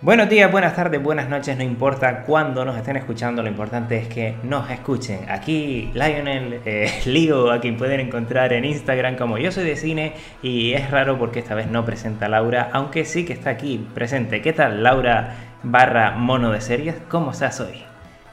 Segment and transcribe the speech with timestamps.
[0.00, 4.06] Buenos días, buenas tardes, buenas noches, no importa cuándo nos estén escuchando, lo importante es
[4.06, 5.28] que nos escuchen.
[5.28, 10.14] Aquí Lionel eh, Lío, a quien pueden encontrar en Instagram como yo soy de cine
[10.40, 14.40] y es raro porque esta vez no presenta Laura, aunque sí que está aquí presente.
[14.40, 15.34] ¿Qué tal Laura
[15.64, 16.94] barra mono de series?
[17.08, 17.82] ¿Cómo estás hoy?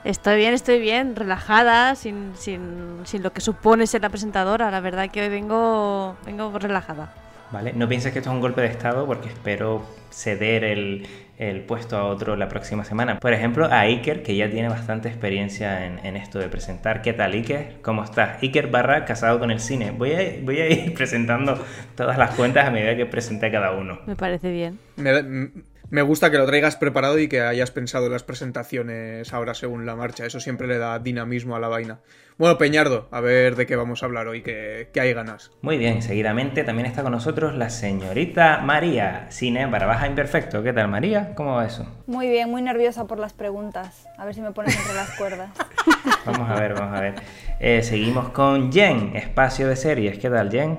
[0.04, 4.70] Estoy bien, estoy bien, relajada, sin, sin, sin lo que supone ser la presentadora.
[4.70, 7.25] La verdad que hoy vengo, vengo relajada.
[7.52, 7.74] ¿Vale?
[7.74, 11.08] No pienses que esto es un golpe de estado porque espero ceder el,
[11.38, 13.20] el puesto a otro la próxima semana.
[13.20, 17.02] Por ejemplo, a Iker, que ya tiene bastante experiencia en, en, esto de presentar.
[17.02, 17.78] ¿Qué tal, Iker?
[17.82, 18.42] ¿Cómo estás?
[18.42, 19.92] Iker barra casado con el cine.
[19.92, 21.64] Voy a, voy a ir presentando
[21.96, 24.00] todas las cuentas a medida que presente a cada uno.
[24.06, 24.80] Me parece bien.
[24.96, 25.52] Me,
[25.90, 29.86] me gusta que lo traigas preparado y que hayas pensado en las presentaciones ahora según
[29.86, 30.26] la marcha.
[30.26, 32.00] Eso siempre le da dinamismo a la vaina.
[32.38, 35.52] Bueno, Peñardo, a ver de qué vamos a hablar hoy, que, que hay ganas.
[35.62, 40.62] Muy bien, seguidamente también está con nosotros la señorita María, cine para baja imperfecto.
[40.62, 41.34] ¿Qué tal, María?
[41.36, 41.88] ¿Cómo va eso?
[42.08, 44.06] Muy bien, muy nerviosa por las preguntas.
[44.18, 45.52] A ver si me pones entre las cuerdas.
[46.26, 47.16] vamos a ver, vamos a ver.
[47.60, 50.20] Eh, seguimos con Jen, espacio de series.
[50.20, 50.78] ¿Qué tal, Jen?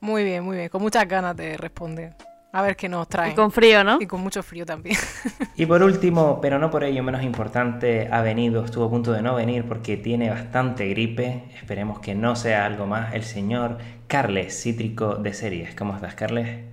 [0.00, 0.68] Muy bien, muy bien.
[0.68, 2.14] Con muchas ganas de responder.
[2.54, 3.32] A ver qué nos trae.
[3.32, 3.98] Y con frío, ¿no?
[3.98, 4.96] Y con mucho frío también.
[5.54, 9.22] Y por último, pero no por ello menos importante, ha venido, estuvo a punto de
[9.22, 11.44] no venir porque tiene bastante gripe.
[11.54, 13.14] Esperemos que no sea algo más.
[13.14, 15.74] El señor Carles, cítrico de series.
[15.74, 16.64] ¿Cómo estás, Carles?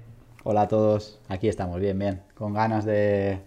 [0.44, 1.22] Hola a todos.
[1.28, 2.22] Aquí estamos, bien, bien.
[2.34, 3.40] Con ganas de,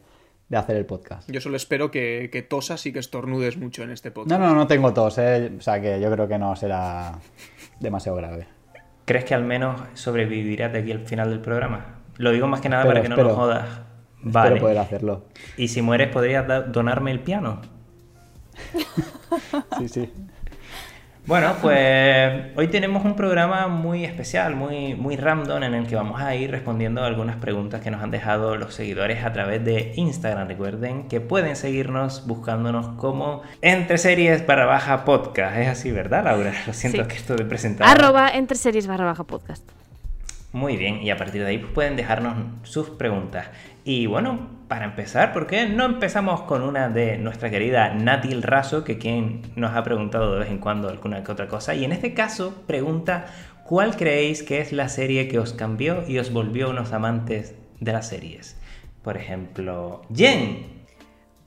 [0.49, 1.29] de hacer el podcast.
[1.31, 4.39] Yo solo espero que, que, tosas y que estornudes mucho en este podcast.
[4.39, 5.51] No, no, no tengo tos, ¿eh?
[5.59, 7.19] O sea que yo creo que no será
[7.81, 8.47] demasiado grave.
[9.07, 12.02] ¿Crees que al menos sobrevivirás de aquí al final del programa?
[12.17, 13.69] Lo digo más que nada para que no nos jodas.
[14.25, 14.49] Vale.
[14.51, 15.25] Espero poder hacerlo.
[15.57, 17.61] Y si mueres, ¿podrías donarme el piano?
[19.79, 20.13] sí, sí.
[21.25, 26.21] Bueno, pues hoy tenemos un programa muy especial, muy, muy random, en el que vamos
[26.21, 29.93] a ir respondiendo a algunas preguntas que nos han dejado los seguidores a través de
[29.95, 30.49] Instagram.
[30.49, 35.57] Recuerden que pueden seguirnos buscándonos como Entre Series barra baja podcast.
[35.59, 36.53] Es así, ¿verdad, Laura?
[36.67, 37.09] Lo siento Sí.
[37.09, 37.87] que esto de presentar.
[37.87, 39.63] Arroba entre series barra baja podcast.
[40.53, 43.47] Muy bien, y a partir de ahí pues, pueden dejarnos sus preguntas.
[43.85, 48.85] Y bueno, para empezar, ¿por qué no empezamos con una de nuestra querida Natil Raso,
[48.85, 51.75] que quien nos ha preguntado de vez en cuando alguna que otra cosa?
[51.75, 53.27] Y en este caso pregunta,
[53.65, 57.93] ¿cuál creéis que es la serie que os cambió y os volvió unos amantes de
[57.93, 58.59] las series?
[59.03, 60.67] Por ejemplo, Jen.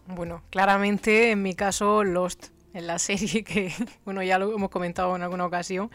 [0.07, 3.71] Bueno, claramente en mi caso Lost, en la serie que,
[4.05, 5.91] bueno, ya lo hemos comentado en alguna ocasión,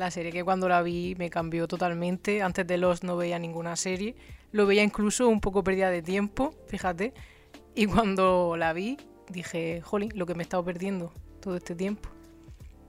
[0.00, 2.42] la serie que cuando la vi me cambió totalmente.
[2.42, 4.16] Antes de Lost no veía ninguna serie.
[4.50, 7.12] Lo veía incluso un poco perdida de tiempo, fíjate.
[7.76, 8.96] Y cuando la vi
[9.28, 12.08] dije, jolín, lo que me he estado perdiendo todo este tiempo.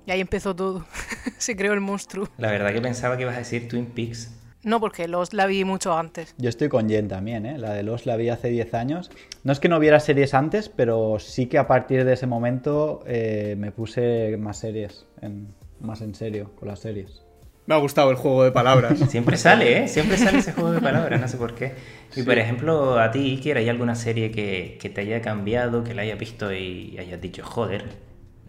[0.08, 0.86] Y ahí empezó todo.
[1.38, 2.28] Se creó el monstruo.
[2.38, 4.32] La verdad que pensaba que ibas a decir Twin Peaks.
[4.64, 6.34] No, porque Lost la vi mucho antes.
[6.38, 7.58] Yo estoy con Jen también, ¿eh?
[7.58, 9.12] La de Lost la vi hace 10 años.
[9.44, 13.04] No es que no viera series antes, pero sí que a partir de ese momento
[13.08, 17.24] eh, me puse más series en, más en serio con las series.
[17.68, 19.00] Me ha gustado el juego de palabras.
[19.10, 19.88] Siempre sale, ¿eh?
[19.88, 21.74] Siempre sale ese juego de palabras, no sé por qué.
[22.16, 25.94] Y por ejemplo, a ti, Iker, ¿hay alguna serie que, que te haya cambiado, que
[25.94, 27.86] la hayas visto y hayas dicho, joder,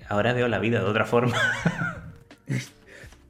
[0.09, 1.37] ahora veo la vida de otra forma?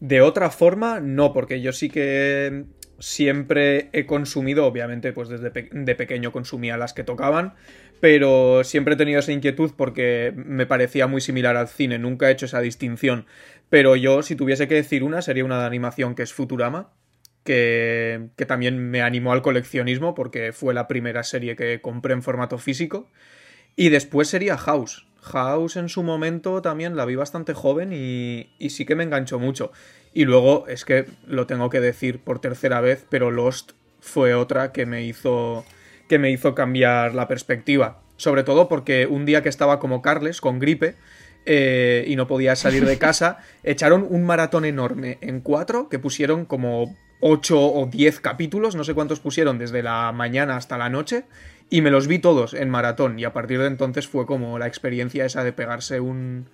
[0.02, 2.64] De otra forma, no, porque yo sí que
[2.98, 7.54] siempre he consumido, obviamente, pues desde pe de pequeño consumía las que tocaban,
[8.02, 12.32] pero siempre he tenido esa inquietud porque me parecía muy similar al cine, nunca he
[12.32, 13.26] hecho esa distinción.
[13.70, 16.90] Pero yo, si tuviese que decir una, sería una de animación que es Futurama,
[17.44, 22.24] que, que también me animó al coleccionismo porque fue la primera serie que compré en
[22.24, 23.08] formato físico.
[23.76, 25.06] Y después sería House.
[25.20, 29.38] House en su momento también la vi bastante joven y, y, sí que me enganchó
[29.38, 29.70] mucho.
[30.12, 34.72] Y luego es que lo tengo que decir por tercera vez, pero Lost fue otra
[34.72, 35.64] que me hizo
[36.12, 38.02] que me hizo cambiar la perspectiva.
[38.18, 40.94] Sobre todo porque un día que estaba como Carles, con gripe,
[41.46, 46.44] eh, y no podía salir de casa, echaron un maratón enorme en cuatro que pusieron
[46.44, 51.24] como 8 o 10 capítulos, no sé cuántos pusieron desde la mañana hasta la noche,
[51.70, 53.18] y me los vi todos en maratón.
[53.18, 56.44] Y a partir de entonces fue como la experiencia esa de pegarse un,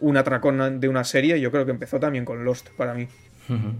[0.00, 1.40] un atracón de una serie.
[1.40, 3.08] Yo creo que empezó también con Lost para mí.
[3.48, 3.72] Uh -huh.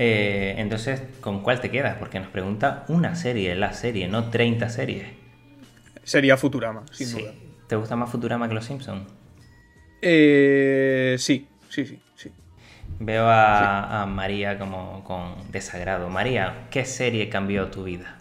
[0.00, 1.96] Eh, entonces, ¿con cuál te quedas?
[1.96, 5.08] Porque nos pregunta una serie, la serie, no 30 series.
[6.04, 7.20] Sería Futurama, sin sí.
[7.20, 7.32] duda.
[7.66, 9.10] ¿Te gusta más Futurama que Los Simpsons?
[10.00, 12.30] Eh, sí, sí, sí, sí.
[13.00, 13.96] Veo a, sí.
[13.96, 16.08] a, María como con desagrado.
[16.08, 18.18] María, ¿qué serie cambió tu vida?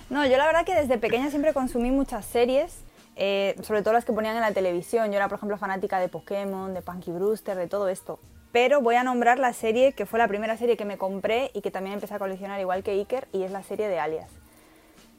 [0.09, 2.80] no, yo la verdad que desde pequeña siempre consumí muchas series,
[3.15, 5.07] eh, sobre todo las que ponían en la televisión.
[5.12, 8.19] Yo era, por ejemplo, fanática de Pokémon, de Punky Brewster, de todo esto.
[8.51, 11.62] Pero voy a nombrar la serie que fue la primera serie que me compré y
[11.62, 14.30] que también empecé a coleccionar igual que Iker, y es la serie de Alias.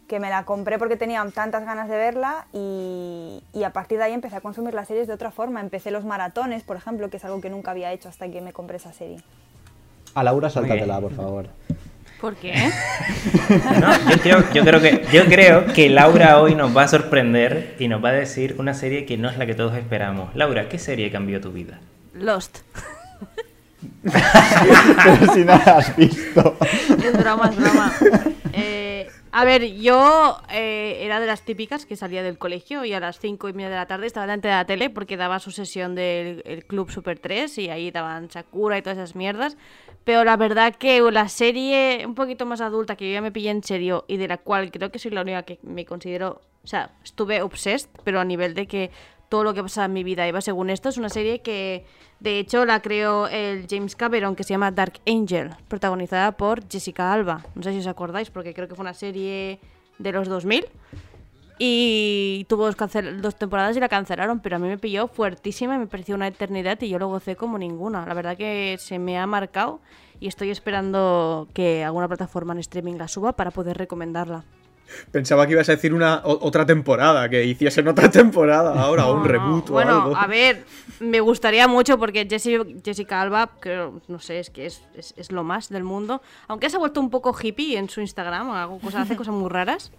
[0.06, 4.04] Que me la compré porque tenía tantas ganas de verla y, y a partir de
[4.04, 5.60] ahí empecé a consumir las series de otra forma.
[5.60, 8.52] Empecé los maratones, por ejemplo, que es algo que nunca había hecho hasta que me
[8.52, 9.22] compré esa serie.
[10.14, 11.48] A Laura, sáltatela, por favor.
[12.24, 12.54] ¿Por qué?
[13.80, 17.76] No, yo creo, yo, creo que, yo creo que Laura hoy nos va a sorprender
[17.78, 20.34] y nos va a decir una serie que no es la que todos esperamos.
[20.34, 21.80] Laura, ¿qué serie cambió tu vida?
[22.14, 22.60] Lost.
[24.02, 26.56] Pero si no la has visto.
[27.04, 27.92] Es broma, es broma.
[28.54, 28.80] Eh,
[29.36, 33.18] a ver, yo eh, era de las típicas que salía del colegio y a las
[33.18, 35.96] cinco y media de la tarde estaba delante de la tele porque daba su sesión
[35.96, 39.56] del el Club Super 3 y ahí daban Sakura y todas esas mierdas.
[40.04, 43.50] Pero la verdad que la serie un poquito más adulta que yo ya me pillé
[43.50, 46.40] en serio y de la cual creo que soy la única que me considero...
[46.62, 48.92] O sea, estuve obsessed, pero a nivel de que
[49.34, 50.88] todo lo que pasa en mi vida iba según esto.
[50.88, 51.84] Es una serie que,
[52.20, 57.12] de hecho, la creó el James Cameron, que se llama Dark Angel, protagonizada por Jessica
[57.12, 57.44] Alba.
[57.56, 59.58] No sé si os acordáis, porque creo que fue una serie
[59.98, 60.66] de los 2000.
[61.58, 65.88] Y tuvo dos, temporadas y la cancelaron, pero a mí me pilló fuertísima y me
[65.88, 68.06] pareció una eternidad y yo lo gocé como ninguna.
[68.06, 69.80] La verdad que se me ha marcado
[70.20, 74.44] y estoy esperando que alguna plataforma en streaming la suba para poder recomendarla.
[75.10, 79.18] Pensaba que ibas a decir una otra temporada, que hiciesen otra temporada ahora, o un
[79.18, 79.28] No, no.
[79.28, 80.16] reboot o Bueno, algo.
[80.16, 80.64] a ver,
[81.00, 85.32] me gustaría mucho porque Jessie- Jessica Alba, creo, no sé, es que es, es, es
[85.32, 86.22] lo más del mundo.
[86.48, 89.48] Aunque se ha vuelto un poco hippie en su Instagram, hago cosas, hace cosas muy
[89.50, 89.90] raras.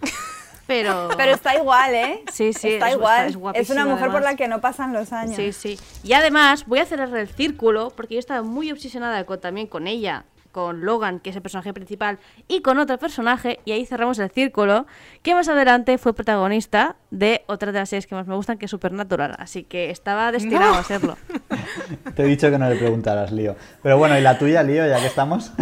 [0.68, 1.10] Pero.
[1.18, 2.24] Pero está igual, ¿eh?
[2.32, 3.56] Sí, sí, Está es- igual.
[3.56, 5.36] es una mujer por la que no pasan los años.
[5.36, 5.80] Sí, sí.
[6.04, 9.88] Y además, voy a cerrar el círculo porque yo estaba muy obsesionada con, también con
[9.88, 12.18] ella, con Logan, que es el personaje principal,
[12.48, 14.86] y con otro personaje, y ahí cerramos el círculo,
[15.22, 18.64] que más adelante fue protagonista de otra de las series que más me gustan, que
[18.66, 19.36] es Supernatural.
[19.38, 20.80] Así que estaba destinado No.
[20.80, 21.18] a serlo.
[22.16, 23.58] Te he dicho que no le preguntaras, Lío.
[23.84, 25.52] Pero bueno, ¿y la tuya, Lío, ya que estamos?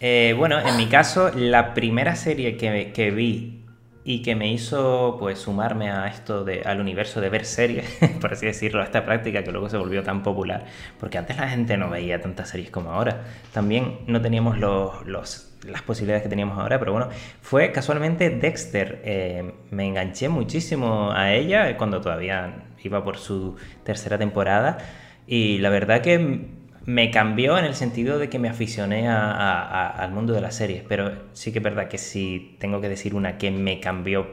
[0.00, 3.64] Eh, bueno, en mi caso, la primera serie que, que vi
[4.10, 7.84] y que me hizo pues sumarme a esto de, al universo de ver series,
[8.22, 10.64] por así decirlo, a esta práctica que luego se volvió tan popular,
[10.98, 13.24] porque antes la gente no veía tantas series como ahora.
[13.52, 17.08] También no teníamos los, los- las posibilidades que teníamos ahora, pero bueno,
[17.42, 19.02] fue casualmente Dexter.
[19.04, 24.78] Eh, me enganché muchísimo a ella cuando todavía iba por su tercera temporada
[25.26, 26.46] y la verdad que
[26.88, 30.82] me cambió en el sentido de que me aficioné a- al mundo de las series,
[30.88, 34.26] pero sí que es verdad que si tengo que decir una que me cambió,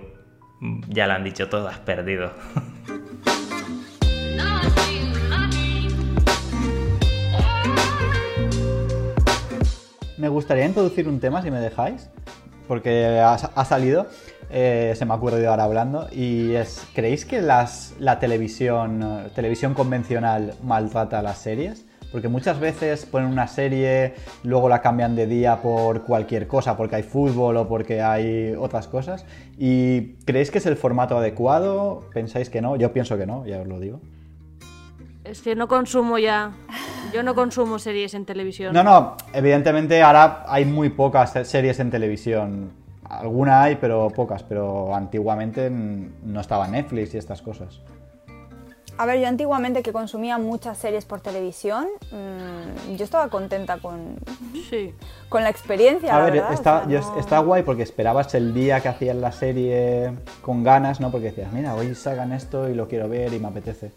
[0.87, 2.31] ya la han dicho todas, perdido.
[10.17, 12.09] Me gustaría introducir un tema, si me dejáis,
[12.69, 14.07] porque ha, salido,
[14.49, 19.73] eh, se me ha ocurrido ahora hablando, y es, ¿creéis que las, la televisión, televisión
[19.73, 21.85] convencional maltrata a las series?
[22.15, 24.13] Porque muchas veces ponen una serie,
[24.43, 28.87] luego la cambian de día por cualquier cosa, porque hay fútbol o porque hay otras
[28.87, 29.25] cosas.
[29.57, 32.05] ¿Y creéis que es el formato adecuado?
[32.13, 32.77] ¿Pensáis que no?
[32.77, 33.99] Yo pienso que no, ya os lo digo.
[35.25, 36.53] Es que no consumo ya.
[37.13, 38.73] Yo no consumo series en televisión.
[38.73, 42.71] No, no, evidentemente ahora hay muy pocas se- series en televisión.
[43.09, 47.81] Alguna hay, pero pocas, pero antiguamente no estaba Netflix y estas cosas.
[48.97, 54.15] A ver, yo antiguamente que consumía muchas series por televisión, mm, yo estaba contenta con,
[54.69, 54.93] Sí.
[55.27, 56.15] con la experiencia.
[56.15, 58.79] A la ver, verdad, o está, sea, yo- no- está guay porque esperabas el día
[58.79, 61.11] que hacían la serie con ganas, ¿no?
[61.11, 63.91] Porque decías, mira, hoy sacan esto y lo quiero ver y me apetece.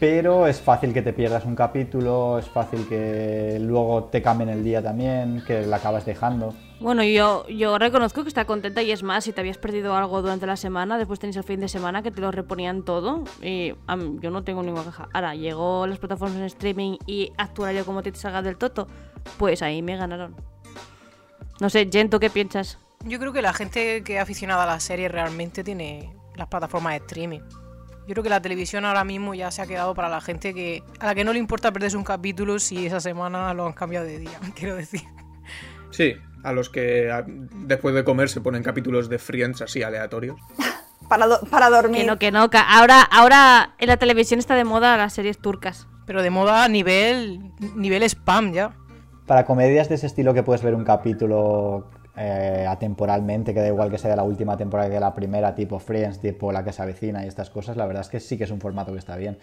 [0.00, 4.64] Pero es fácil que te pierdas un capítulo, es fácil que luego te cambien el
[4.64, 6.52] día también, que la acabas dejando.
[6.84, 10.20] Bueno, yo, yo reconozco que está contenta y es más, si te habías perdido algo
[10.20, 13.72] durante la semana, después tenéis el fin de semana que te lo reponían todo y
[13.86, 15.08] am, yo no tengo ninguna queja.
[15.14, 18.86] Ahora, llegó las plataformas en streaming y actuario como te salga del toto,
[19.38, 20.36] pues ahí me ganaron.
[21.58, 22.78] No sé, Jen, ¿tú qué piensas?
[23.02, 26.92] Yo creo que la gente que es aficionada a las series realmente tiene las plataformas
[26.92, 27.40] de streaming.
[28.06, 30.82] Yo creo que la televisión ahora mismo ya se ha quedado para la gente que
[31.00, 34.04] a la que no le importa perderse un capítulo si esa semana lo han cambiado
[34.04, 35.00] de día, quiero decir.
[35.90, 40.38] Sí, a los que a- después de comer se ponen capítulos de Friends así aleatorios.
[41.08, 42.00] Para, do- para dormir.
[42.00, 45.36] Que no, que no, que ahora, ahora en la televisión está de moda las series
[45.38, 45.86] turcas.
[46.06, 48.74] Pero de moda a nivel nivel spam ya.
[49.26, 53.90] Para comedias de ese estilo que puedes ver un capítulo eh, atemporalmente, que da igual
[53.90, 57.22] que sea la última temporada que la primera, tipo Friends, tipo La que se avecina
[57.24, 59.36] y estas cosas, la verdad es que sí que es un formato que está bien.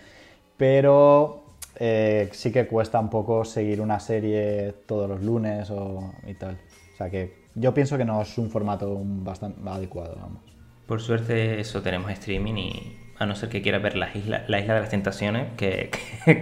[0.57, 1.43] Pero
[1.75, 6.57] eh, sí que cuesta un poco seguir una serie todos los lunes o, y tal.
[7.01, 10.43] O sea que yo pienso que no es un formato bastante adecuado, vamos.
[10.85, 14.59] Por suerte eso tenemos streaming y a no ser que quieras ver la isla, la
[14.59, 15.89] isla de las tentaciones, que,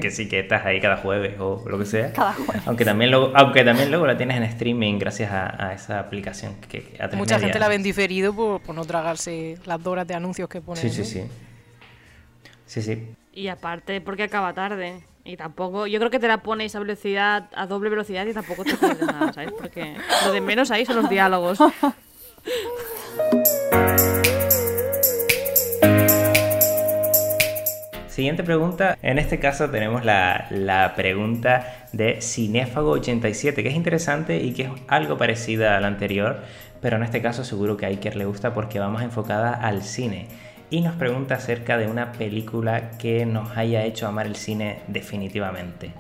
[0.02, 2.12] que, sí que estás ahí cada jueves o lo que sea.
[2.12, 2.64] Cada jueves.
[2.66, 6.56] Aunque también luego, aunque también luego la tienes en streaming gracias a, esa aplicación.
[6.68, 10.60] Que, Mucha gente la ven diferido por, por, no tragarse las horas de anuncios que
[10.60, 10.82] ponen.
[10.82, 11.24] Sí, sí, sí.
[12.66, 13.16] Sí, sí.
[13.32, 15.04] Y aparte porque acaba tarde.
[15.24, 18.64] Y tampoco, yo creo que te la pones a velocidad, a doble velocidad y tampoco
[18.64, 19.52] te pierdes nada, ¿sabes?
[19.52, 19.96] Porque
[20.26, 21.60] lo de menos ahí son los diálogos.
[28.20, 28.98] Siguiente pregunta.
[29.02, 35.18] En este caso tenemos la, pregunta de Cinéfago87, que es interesante y que es algo
[35.18, 36.42] parecida a la anterior,
[36.82, 40.28] pero en este caso seguro que a Iker le gusta porque vamos enfocada al cine.
[40.70, 45.94] Y nos pregunta acerca de una película que nos haya hecho amar el cine definitivamente.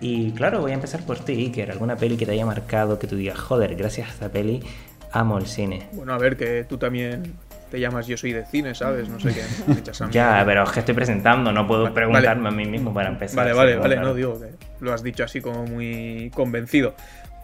[0.00, 1.70] Y claro, voy a empezar por ti, Iker.
[1.70, 4.62] ¿Alguna peli que te haya marcado, que tú digas, joder, gracias a esta peli
[5.12, 5.88] amo el cine?
[5.92, 7.34] Bueno, a ver, que tú también
[7.70, 9.08] te llamas Yo soy de cine, ¿sabes?
[9.08, 10.10] No sé qué.
[10.10, 13.38] ya, pero es que estoy presentando, no puedo preguntarme a mí mismo para empezar.
[13.38, 14.50] Vale, vale, vale, no digo que
[14.80, 16.94] lo has dicho así como muy convencido.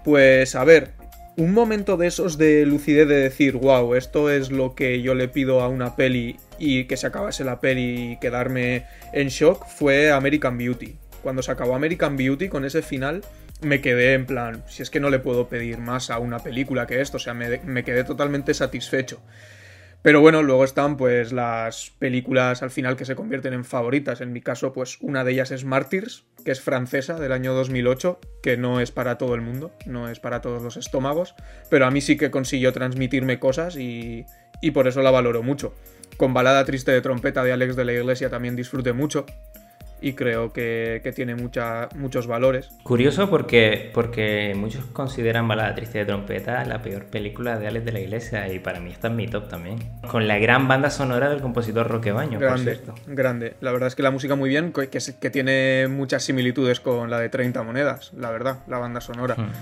[0.05, 0.93] Pues a ver,
[1.39, 5.29] un momento de esos de lucidez de decir, wow, esto es lo que yo le
[5.29, 10.11] pido a una peli y que se acabase la peli y quedarme en shock fue
[10.11, 10.97] American Beauty.
[11.23, 13.23] Cuando se acabó American Beauty con ese final,
[13.61, 16.89] me quedé en plan, si es que no le puedo pedir más a una película
[16.89, 19.21] que esto, o sea, me, me quedé totalmente satisfecho.
[20.03, 24.21] Pero bueno, luego están pues las películas al final que se convierten en favoritas.
[24.21, 28.21] En mi caso, pues una de ellas es Martyrs, que es francesa del año 2008,
[28.43, 31.35] que no es para todo el mundo, no es para todos los estómagos,
[31.69, 34.25] pero a mí sí que consiguió transmitirme cosas y,
[34.63, 35.75] y por eso la valoro mucho.
[36.17, 39.27] Con Balada Triste de Trompeta de Alex de la Iglesia también disfruté mucho
[40.01, 42.71] y creo que, tiene mucha, muchos valores.
[42.83, 47.93] Curioso porque, porque muchos consideran Balada Triste de Trompeta la peor película de Alex de
[47.93, 49.79] la Iglesia y para mí está en mi top también.
[50.11, 52.95] Con la gran banda sonora del compositor Roque Baño, grande, por cierto.
[53.07, 53.55] Grande.
[53.61, 57.19] La verdad es que la música muy bien, que, que tiene muchas similitudes con la
[57.19, 59.35] de 30 monedas, la verdad, la banda sonora.
[59.37, 59.53] Hmm.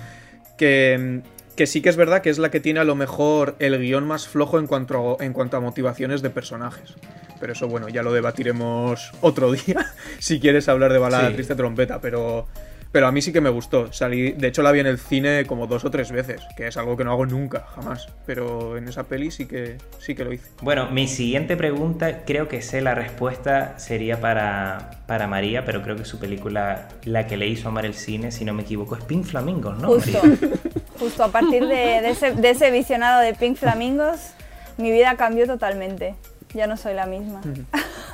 [0.57, 1.23] Que
[1.57, 4.07] que sí que es verdad que es la que tiene a lo mejor el guion
[4.07, 6.95] más flojo en cuanto, a, en cuanto a motivaciones de personajes.
[7.41, 12.01] Pero eso, bueno, ya lo debatiremos otro día, si quieres hablar de balada triste trompeta,
[12.01, 12.47] pero...
[12.93, 13.93] Pero a mí sí que me gustó.
[13.93, 16.79] Salí, de hecho la vi en el cine como dos o tres veces, que es
[16.79, 18.09] algo que no hago nunca, jamás.
[18.25, 20.49] Pero en esa peli sí que sí que lo hice.
[20.63, 25.97] Bueno, mi siguiente pregunta, creo que sé la respuesta, sería para, para María, pero creo
[25.97, 29.05] que su película, la que le hizo amar el cine, si no me equivoco, es
[29.05, 29.89] Pink Flamingos, ¿no?
[29.89, 30.19] Justo,
[30.99, 34.31] justo a partir de, ese, de ese visionado de Pink Flamingos,
[34.79, 36.15] mi vida cambió totalmente.
[36.55, 37.41] Ya no soy la misma.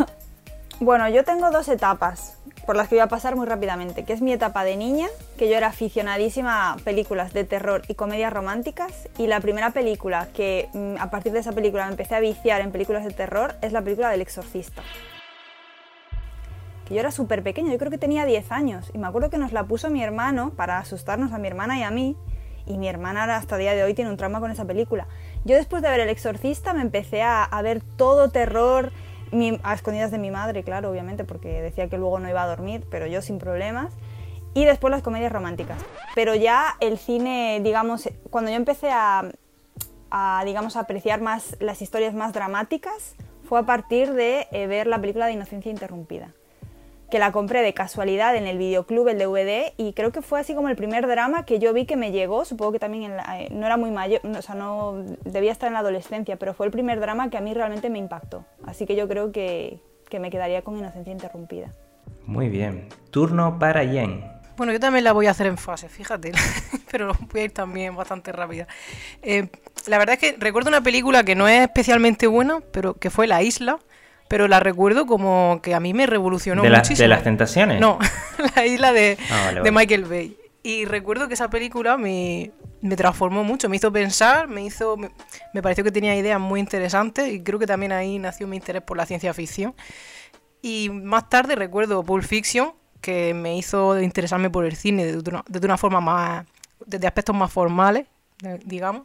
[0.81, 2.37] bueno, yo tengo dos etapas
[2.67, 5.49] por las que voy a pasar muy rápidamente, que es mi etapa de niña, que
[5.49, 10.69] yo era aficionadísima a películas de terror y comedias románticas, y la primera película que
[10.73, 13.73] mm, a partir de esa película me empecé a viciar en películas de terror es
[13.73, 14.83] la película del exorcista.
[16.87, 19.39] Que yo era súper pequeña, yo creo que tenía 10 años, y me acuerdo que
[19.39, 22.17] nos la puso mi hermano para asustarnos a mi hermana y a mí,
[22.65, 25.09] y mi hermana hasta el día de hoy tiene un trauma con esa película.
[25.45, 28.93] Yo después de ver El Exorcista me empecé a, a ver todo terror,
[29.63, 32.85] a escondidas de mi madre, claro, obviamente, porque decía que luego no iba a dormir,
[32.91, 33.93] pero yo sin problemas.
[34.55, 35.79] Y después las comedias románticas.
[36.15, 39.25] Pero ya el cine, digamos, cuando yo empecé a,
[40.11, 43.15] a digamos, apreciar más las historias más dramáticas,
[43.49, 46.35] fue a partir de eh, ver la película de Inocencia Interrumpida
[47.13, 50.55] que la compré de casualidad en el videoclub, el DVD, y creo que fue así
[50.55, 53.67] como el primer drama que yo vi que me llegó, supongo que también eh, no
[53.67, 57.01] era muy mayor, o sea, no debía estar en la adolescencia, pero fue el primer
[57.01, 58.47] drama que a mí realmente me impactó.
[58.65, 59.79] Así que yo creo que,
[60.09, 61.71] que me quedaría con Inocencia Interrumpida.
[62.25, 62.89] Muy bien.
[63.11, 64.25] Turno para Jen.
[64.57, 66.33] Bueno, yo también la voy a hacer en fase, fíjate,
[66.91, 68.67] pero voy a ir también bastante rápida.
[69.21, 69.49] Eh,
[69.87, 73.27] la verdad es que recuerdo una película que no es especialmente buena, pero que fue
[73.27, 73.81] La Isla,
[74.33, 77.03] pero la recuerdo como que a mí me revolucionó ¿De muchísimo.
[77.05, 77.79] ¿De las tentaciones?
[77.79, 77.99] No,
[78.57, 80.39] la isla de, ah, de Michael Bay.
[80.63, 85.61] Y recuerdo que esa película me, me, transformó mucho, me hizo pensar, me hizo me,
[85.61, 88.97] pareció que tenía ideas muy interesantes y creo que también ahí nació mi interés por
[88.97, 89.75] la ciencia ficción.
[90.63, 92.73] Y más tarde recuerdo Pulp Fiction,
[93.03, 96.47] que me hizo interesarme por el cine de una, de una forma más,
[96.87, 98.07] desde aspectos más formales,
[98.65, 99.03] digamos.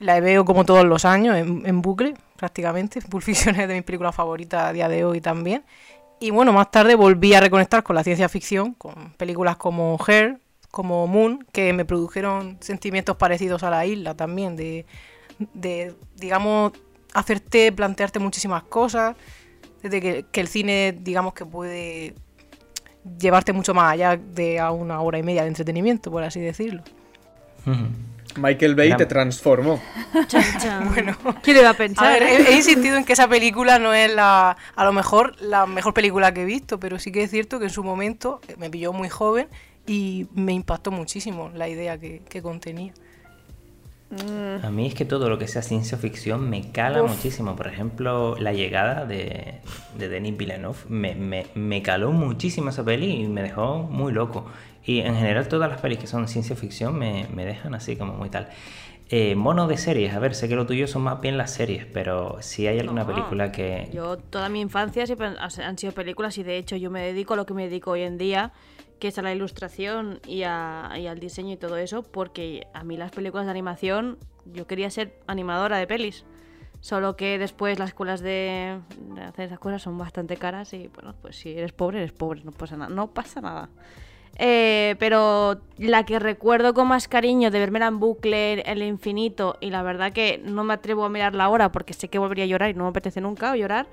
[0.00, 3.00] La veo como todos los años en, bucle, prácticamente.
[3.10, 5.62] Pulp es de mis películas favoritas a día de hoy también.
[6.18, 10.38] Y bueno, más tarde volví a reconectar con la ciencia ficción, con películas como Her,
[10.70, 14.86] como Moon, que me produjeron sentimientos parecidos a la isla también, de,
[15.54, 16.72] de digamos,
[17.14, 19.16] hacerte plantearte muchísimas cosas,
[19.82, 22.14] desde que, el cine, digamos, que puede
[23.18, 26.82] llevarte mucho más allá de a una hora y media de entretenimiento, por así decirlo.
[28.36, 29.80] Michael Bay Era- te transformó.
[30.26, 30.88] Chan, chan.
[30.92, 31.16] Bueno.
[31.42, 32.12] ¿Quién iba a A pensar?
[32.20, 32.36] ver, eh?
[32.48, 35.94] he, he insistido en que esa película no es la, a lo mejor la mejor
[35.94, 38.70] película que he visto, pero sí que es cierto que en su momento eh, me
[38.70, 39.48] pilló muy joven
[39.86, 42.92] y me impactó muchísimo la idea que, que contenía.
[44.64, 47.54] A mí es que todo lo que sea ciencia ficción me cala muchísimo.
[47.54, 49.60] Por ejemplo, la llegada de,
[49.96, 54.46] de Denis Villeneuve me, me, me caló muchísimo esa peli y me dejó muy loco.
[54.90, 58.14] Y en general todas las pelis que son ciencia ficción me, me dejan así como
[58.14, 58.48] muy tal.
[59.08, 61.86] Eh, mono de series, a ver, sé que lo tuyo son más bien las series,
[61.86, 63.88] pero si hay alguna No, película que...
[63.92, 67.34] Yo toda mi infancia siempre han- han sido películas y de hecho yo me dedico
[67.34, 68.52] a lo que me dedico hoy en día,
[68.98, 72.82] que es a la ilustración y, a- y al diseño y todo eso, porque a
[72.82, 76.24] mí las películas de animación, yo quería ser animadora de pelis.
[76.80, 78.80] Solo que después las escuelas de,
[79.14, 82.42] de hacer esas cosas son bastante caras y bueno, pues si eres pobre, eres pobre,
[82.42, 82.92] no pasa nada.
[82.92, 83.68] No pasa nada.
[84.42, 89.68] Eh, pero la que recuerdo con más cariño de verme en bucle, el infinito, y
[89.68, 92.70] la verdad que no me atrevo a mirarla ahora porque sé que volvería a llorar
[92.70, 93.86] y no me apetece nunca llorar.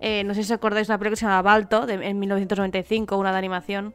[0.00, 2.18] eh, no sé si os acordáis de una película que se llama Balto, de, en
[2.18, 3.94] 1995, una de animación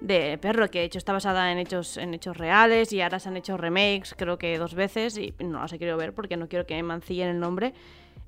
[0.00, 3.28] de perro, que de hecho está basada en hechos, en hechos reales y ahora se
[3.28, 6.48] han hecho remakes, creo que dos veces, y no las he querido ver porque no
[6.48, 7.72] quiero que me mancillen el nombre.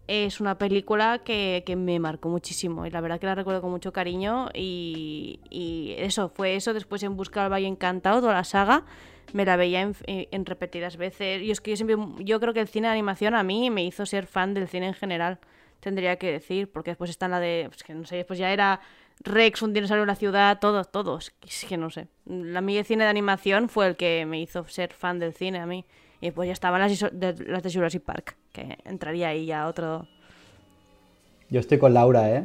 [0.09, 3.71] Es una película que, que me marcó muchísimo y la verdad que la recuerdo con
[3.71, 5.38] mucho cariño y,
[5.99, 8.85] eso, fue eso, después en Busca al Valle Encantado, toda la saga,
[9.33, 12.69] me la veía en, repetidas veces y es que yo siempre, yo creo que el
[12.69, 15.38] cine de animación a mí me hizo ser fan del cine en general,
[15.81, 18.81] tendría que decir, porque después está la de, pues que no sé, después ya era
[19.21, 22.09] Rex, un dinosaurio en la ciudad, todos, todos, es que no sé.
[22.25, 25.59] La mí el cine de animación fue el que me hizo ser fan del cine
[25.59, 25.85] a mí.
[26.21, 30.07] Y después ya estaban las, de, las de Jurassic Park, que entraría ahí ya otro...
[31.50, 32.45] Yo estoy con Laura, ¿eh?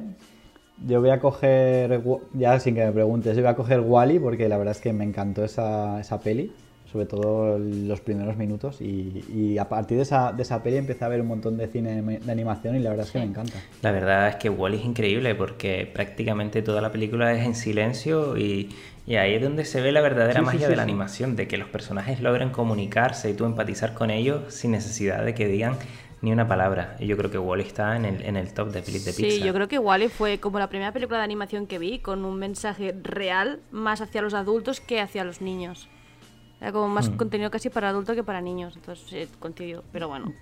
[0.88, 2.02] Yo voy a coger,
[2.34, 4.92] ya sin que me preguntes, yo voy a coger Wally porque la verdad es que
[4.94, 6.52] me encantó esa, esa peli,
[6.92, 11.06] sobre todo los primeros minutos y, y a partir de esa, de esa peli empecé
[11.06, 13.64] a ver un montón de cine de animación y la verdad es que me encanta.
[13.82, 18.38] La verdad es que Wally es increíble porque prácticamente toda la película es en silencio
[18.38, 18.70] y,
[19.06, 21.48] y ahí es donde se ve la verdadera Sí, magia sí, de la animación, de
[21.48, 25.78] que los personajes logren comunicarse y tú empatizar con ellos sin necesidad de que digan
[26.24, 26.96] ni una palabra.
[27.00, 29.24] Y yo creo que Wally está en el, en el top de pelis de Sí,
[29.24, 29.46] Pixar.
[29.46, 32.40] yo creo que Wally fue como la primera película de animación que vi con un
[32.40, 35.90] mensaje real más hacia los adultos que hacia los niños.
[36.62, 37.18] Era como más Hmm.
[37.18, 40.34] contenido casi para adultos que para niños, entonces eh, coincido, pero bueno.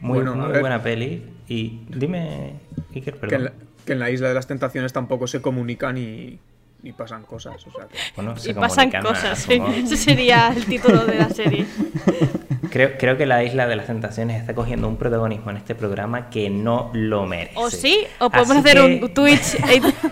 [0.00, 0.60] Muy, Bueno, muy ver.
[0.62, 1.22] buena peli.
[1.46, 2.54] Y dime,
[2.94, 3.44] Iker, Que en, perdón.
[3.44, 3.52] la,
[3.84, 6.38] que en la isla de las tentaciones tampoco se comunican y,
[6.82, 7.66] y pasan cosas.
[7.66, 9.60] O sea, que- Bueno, se y pasan cosas, sí.
[9.76, 11.66] Ese sería el título de la serie.
[12.70, 16.30] Creo, creo que la Isla de las Tentaciones está cogiendo un protagonismo en este programa
[16.30, 17.54] que no lo merece.
[17.56, 19.56] O sí, o podemos Así hacer que- un Twitch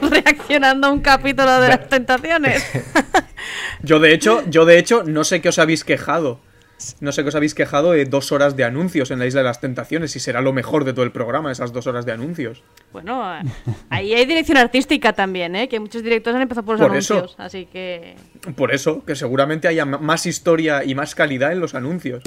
[0.11, 2.65] reaccionando a un capítulo de las tentaciones.
[3.83, 6.41] Yo de hecho, yo de hecho no sé qué os habéis quejado.
[7.01, 9.45] No sé qué os habéis quejado de dos horas de anuncios en la Isla de
[9.47, 12.63] las Tentaciones y será lo mejor de todo el programa, esas dos horas de anuncios.
[12.93, 13.21] Bueno,
[13.91, 15.69] ahí hay dirección artística también, ¿eh?
[15.69, 17.15] que muchos directores han empezado por los Por eso.
[17.15, 18.15] anuncios, así que
[18.57, 22.23] Por eso, que seguramente haya más historia y más calidad en los anuncios.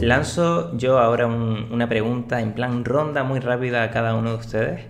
[0.00, 4.36] Lanzo yo ahora un- una pregunta en plan ronda muy rápida a cada uno de
[4.36, 4.80] ustedes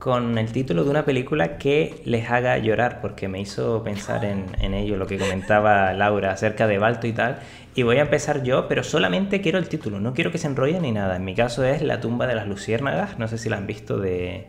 [0.00, 4.74] con el título de una película que les haga llorar, porque me hizo pensar en,
[4.74, 7.38] ello, lo que comentaba Laura acerca de Balto y tal.
[7.74, 10.80] Y voy a empezar yo, pero solamente quiero el título, no quiero que se enrolle
[10.80, 11.16] ni nada.
[11.16, 13.98] En mi caso es La tumba de las luciérnagas, no sé si la han visto
[13.98, 14.46] de,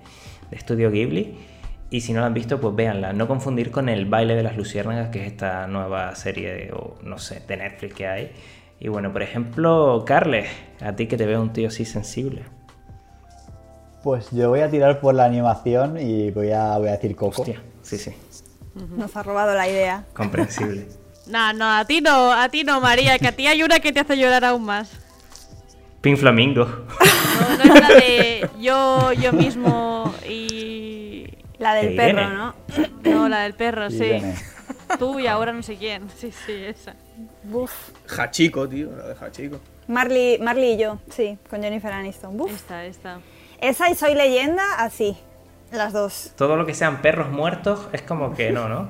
[0.49, 1.35] de Estudio Ghibli.
[1.89, 3.11] Y si no la han visto, pues véanla.
[3.11, 6.95] No confundir con El baile de las luciérnagas, que es esta nueva serie, de, o
[7.03, 8.31] no sé, de Netflix que hay.
[8.79, 10.47] Y bueno, por ejemplo, Carles,
[10.79, 12.43] a ti que te veo un tío así sensible.
[14.03, 17.41] Pues yo voy a tirar por la animación y voy a, voy a decir Coco.
[17.41, 18.11] Hostia, sí, sí,
[18.97, 20.05] Nos ha robado la idea.
[20.13, 20.87] comprensible.
[21.27, 23.93] No, no, a ti no, a ti no, María, que a ti hay una que
[23.93, 24.89] te hace llorar aún más.
[26.01, 26.65] Pin Flamingo.
[26.65, 31.27] No, no es la de yo, yo mismo y...
[31.59, 32.27] La del perro.
[32.27, 32.55] ¿no?
[33.03, 34.03] No, la del perro, Y sí.
[34.03, 34.35] Irene.
[34.97, 36.09] Tú y ahora no sé quién.
[36.17, 36.95] Sí, sí, esa.
[37.43, 37.71] Buf.
[38.17, 39.59] Hachiko, tío, la de Hachiko.
[39.87, 42.35] Marley, Marley y yo, sí, con Jennifer Aniston.
[42.35, 42.51] Buf.
[42.51, 43.19] Esta, esta.
[43.61, 45.17] Esa y Soy Leyenda, así.
[45.71, 46.33] Las dos.
[46.35, 48.89] Todo lo que sean perros muertos es como que no, ¿no?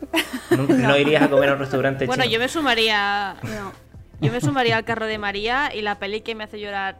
[0.50, 2.34] No, no irías a comer a un restaurante Bueno, chino.
[2.34, 3.36] yo me sumaría...
[3.42, 3.72] No.
[4.20, 6.98] Yo me sumaría al carro de María y la peli que me hace llorar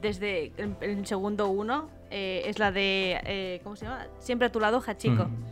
[0.00, 3.20] desde el, el segundo uno eh, es la de...
[3.24, 4.06] eh, ¿Cómo se llama?
[4.18, 5.24] Siempre a tu lado, Hachiko.
[5.24, 5.44] Mm.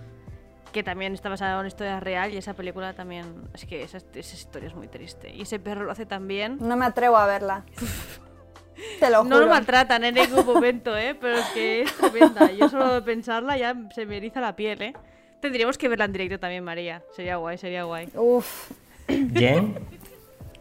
[0.73, 3.27] Que también está basada en una historia real y esa película también...
[3.55, 5.31] Es que esa, esa historia es muy triste.
[5.35, 6.59] Y ese perro lo hace también.
[6.61, 7.65] No me atrevo a verla.
[9.01, 11.15] Te lo No lo maltratan en ningún momento, ¿eh?
[11.21, 12.51] Pero es que es tremenda.
[12.53, 14.93] Yo solo de pensarla ya se me eriza la piel, ¿eh?
[15.41, 17.03] Tendríamos que verla en directo también, María.
[17.15, 18.09] Sería guay, sería guay.
[18.15, 18.71] Uf,
[19.09, 19.79] Jen,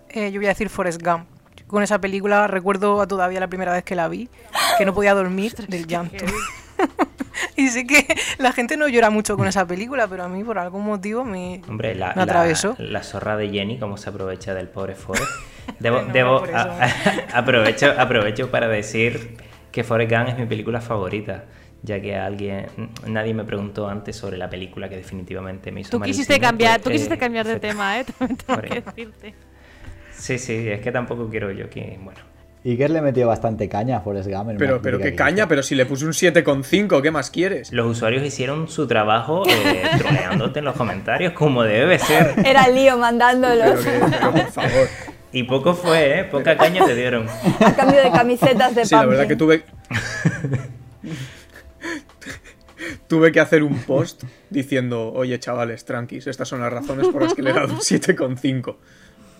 [0.09, 1.27] Eh, yo voy a decir Forrest Gump.
[1.67, 4.29] Con esa película recuerdo todavía la primera vez que la vi,
[4.77, 6.23] que no podía dormir del llanto.
[7.55, 8.05] y sé que
[8.37, 11.61] la gente no llora mucho con esa película, pero a mí por algún motivo me,
[11.67, 12.75] hombre, la, me atravesó.
[12.77, 15.27] la, la zorra de Jenny, cómo se aprovecha del pobre Forrest.
[15.79, 16.89] Debo, No, debo- a-
[17.33, 19.37] aprovecho, aprovecho para decir
[19.71, 21.43] que Forrest Gump es mi película favorita,
[21.83, 22.67] ya que alguien,
[23.07, 26.89] nadie me preguntó antes sobre la película que definitivamente me hizo Tú quisiste cambiar, tú
[26.89, 28.05] quisiste eh, cambiar de tema, ¿eh?
[28.17, 29.33] También tengo que decirte.
[30.13, 32.19] Sí, sí, es que tampoco quiero yo que, bueno.
[32.63, 34.49] Iker le metió bastante caña a Forrest Gump.
[34.51, 35.47] en Pero, pero qué que caña, hizo.
[35.49, 37.71] pero si le puse un 7,5, ¿qué más quieres?
[37.71, 42.33] Los usuarios hicieron su trabajo eh, troleándote en los comentarios como debe ser.
[42.43, 44.87] era lío mandándolo Pero, que- pero, por favor.
[45.35, 46.23] Y poco fue, ¿eh?
[46.23, 47.27] Poca caña te dieron.
[47.59, 49.63] a cambio de camisetas de Sí, la verdad que tuve.
[53.07, 57.33] tuve que hacer un post diciendo, oye chavales, tranquis, estas son las razones por las
[57.33, 58.75] que le he dado un 7,5.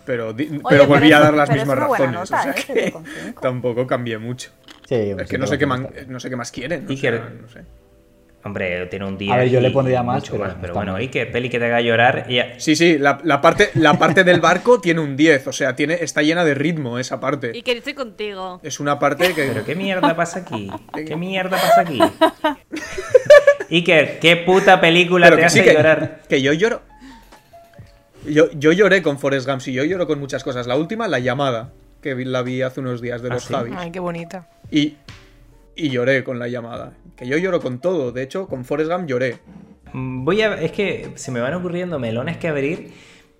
[0.06, 2.12] Pero, di- pero pero volví a dar las mismas razones.
[2.12, 2.56] nota, o sea ¿eh?
[2.68, 3.40] que 7,5.
[3.42, 4.52] tampoco cambié mucho.
[4.88, 6.86] Sí, Es que no sé, qué man- no sé qué más quieren.
[6.86, 7.14] o Iker.
[7.16, 7.62] sea, no sé.
[8.46, 9.34] Hombre, tiene un día.
[9.34, 10.56] A ver, yo le y pondría más, mucho pero más.
[10.62, 12.28] Pero bueno, y que peli que te haga llorar.
[12.30, 15.76] y- Sí, sí, la, la parte, la parte del barco tiene un 10, o sea,
[15.76, 17.52] tiene, está llena de ritmo esa parte.
[17.56, 18.60] Y que estoy contigo.
[18.62, 19.48] Es una parte que...
[19.48, 20.70] Pero qué mierda pasa aquí.
[20.94, 22.00] ¿Qué mierda pasa aquí?
[23.70, 26.22] Y que, ¿qué puta película Pero te que hace sí, que, llorar?
[26.30, 26.82] que yo lloro.
[28.28, 30.68] Yo, yo lloré con Forrest Gump, sí, yo lloro con muchas cosas.
[30.68, 33.54] La última, La llamada, que la vi hace unos días de ¿Ah, los sí?
[33.54, 33.74] Javis.
[33.76, 34.48] Ay, qué bonita.
[34.72, 34.98] Y,
[35.76, 36.94] y lloré con La llamada.
[37.16, 38.12] Que yo lloro con todo.
[38.12, 39.40] De hecho, con Forrest Gump lloré.
[39.94, 40.56] Mm, Voy a.
[40.62, 42.94] Es que se me van ocurriendo melones que abrir.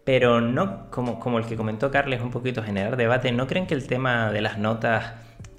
[0.04, 3.74] Pero no, como, como el que comentó Carles, un poquito generar debate, ¿no creen que
[3.74, 5.14] el tema de las notas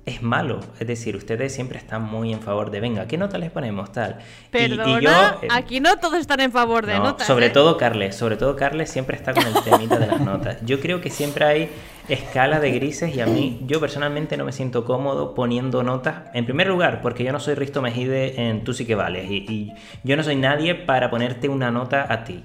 [0.07, 0.61] es malo?
[0.81, 3.91] Es decir, ustedes siempre están muy en favor de, venga, ¿qué nota les ponemos?
[3.93, 4.19] Tal.
[4.53, 5.11] Y- y Perdona, yo,
[5.43, 7.27] eh, aquí no todos están en favor de No, notas.
[7.27, 7.51] sobre ¿eh?
[7.51, 10.59] todo Carles, sobre todo Carles siempre está con el temita de las notas.
[10.65, 11.71] Yo creo que siempre hay
[12.09, 16.31] escala de grises y a mí, yo personalmente no me siento cómodo poniendo notas.
[16.35, 19.39] En primer lugar, porque yo no soy Risto Mejide en Tú sí que vales y,
[19.53, 19.73] y
[20.05, 22.45] yo no soy nadie para ponerte una nota a ti.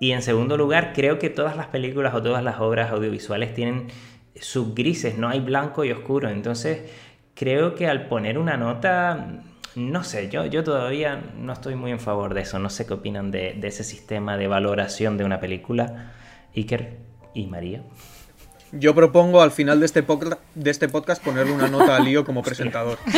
[0.00, 3.88] Y en segundo lugar, creo que todas las películas o todas las obras audiovisuales tienen
[4.40, 6.28] subgrises, no hay blanco y oscuro.
[6.28, 6.90] Entonces,
[7.34, 9.42] creo que al poner una nota,
[9.74, 12.58] no sé, yo, yo todavía no estoy muy en favor de eso.
[12.58, 16.12] No sé qué opinan de, de ese sistema de valoración de una película.
[16.56, 16.98] Iker
[17.34, 17.82] y María.
[18.72, 20.04] Yo propongo al final de este,
[20.54, 22.98] de este podcast ponerle una nota a Lío como presentador.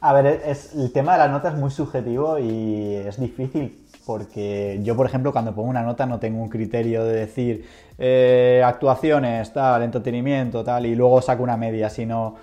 [0.00, 4.80] A ver, es, el tema de la nota es muy subjetivo y es difícil porque
[4.82, 7.66] yo, por ejemplo, cuando pongo una nota no tengo un criterio de decir
[7.98, 12.34] eh, actuaciones, tal, entretenimiento, tal, y luego saco una media, sino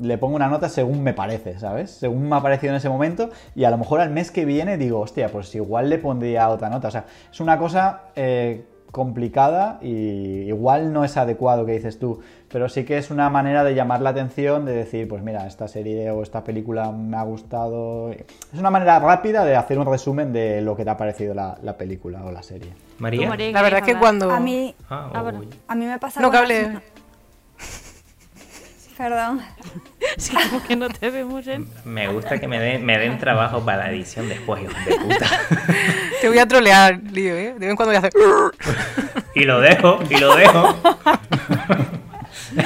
[0.00, 1.90] le pongo una nota según me parece, ¿sabes?
[1.90, 4.78] Según me ha parecido en ese momento y a lo mejor al mes que viene
[4.78, 6.88] digo, hostia, pues igual le pondría otra nota.
[6.88, 12.20] O sea, es una cosa eh, complicada y igual no es adecuado que dices tú,
[12.48, 15.68] pero sí que es una manera de llamar la atención, de decir, pues mira, esta
[15.68, 18.10] serie o esta película me ha gustado.
[18.10, 18.26] Es
[18.58, 21.76] una manera rápida de hacer un resumen de lo que te ha parecido la, la
[21.76, 22.72] película o la serie.
[22.98, 23.28] María.
[23.28, 24.30] María, La verdad es que cuando...
[24.30, 25.32] A mí, Ah,
[25.68, 26.80] a mí me pasa No, que hable...
[29.00, 29.40] Perdón.
[30.16, 31.68] Sí, como que no te vemos en...
[31.84, 35.26] Me gusta que me den, me den trabajo para la edición después, hijos de puta.
[36.20, 37.54] Te voy a trolear, Lío, ¿eh?
[37.54, 38.12] De vez en cuando voy a hacer...
[39.34, 40.76] Y lo dejo, y lo dejo.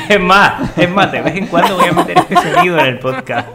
[0.09, 2.99] Es más, es más, de vez en cuando voy a meter este sonido en el
[2.99, 3.49] podcast.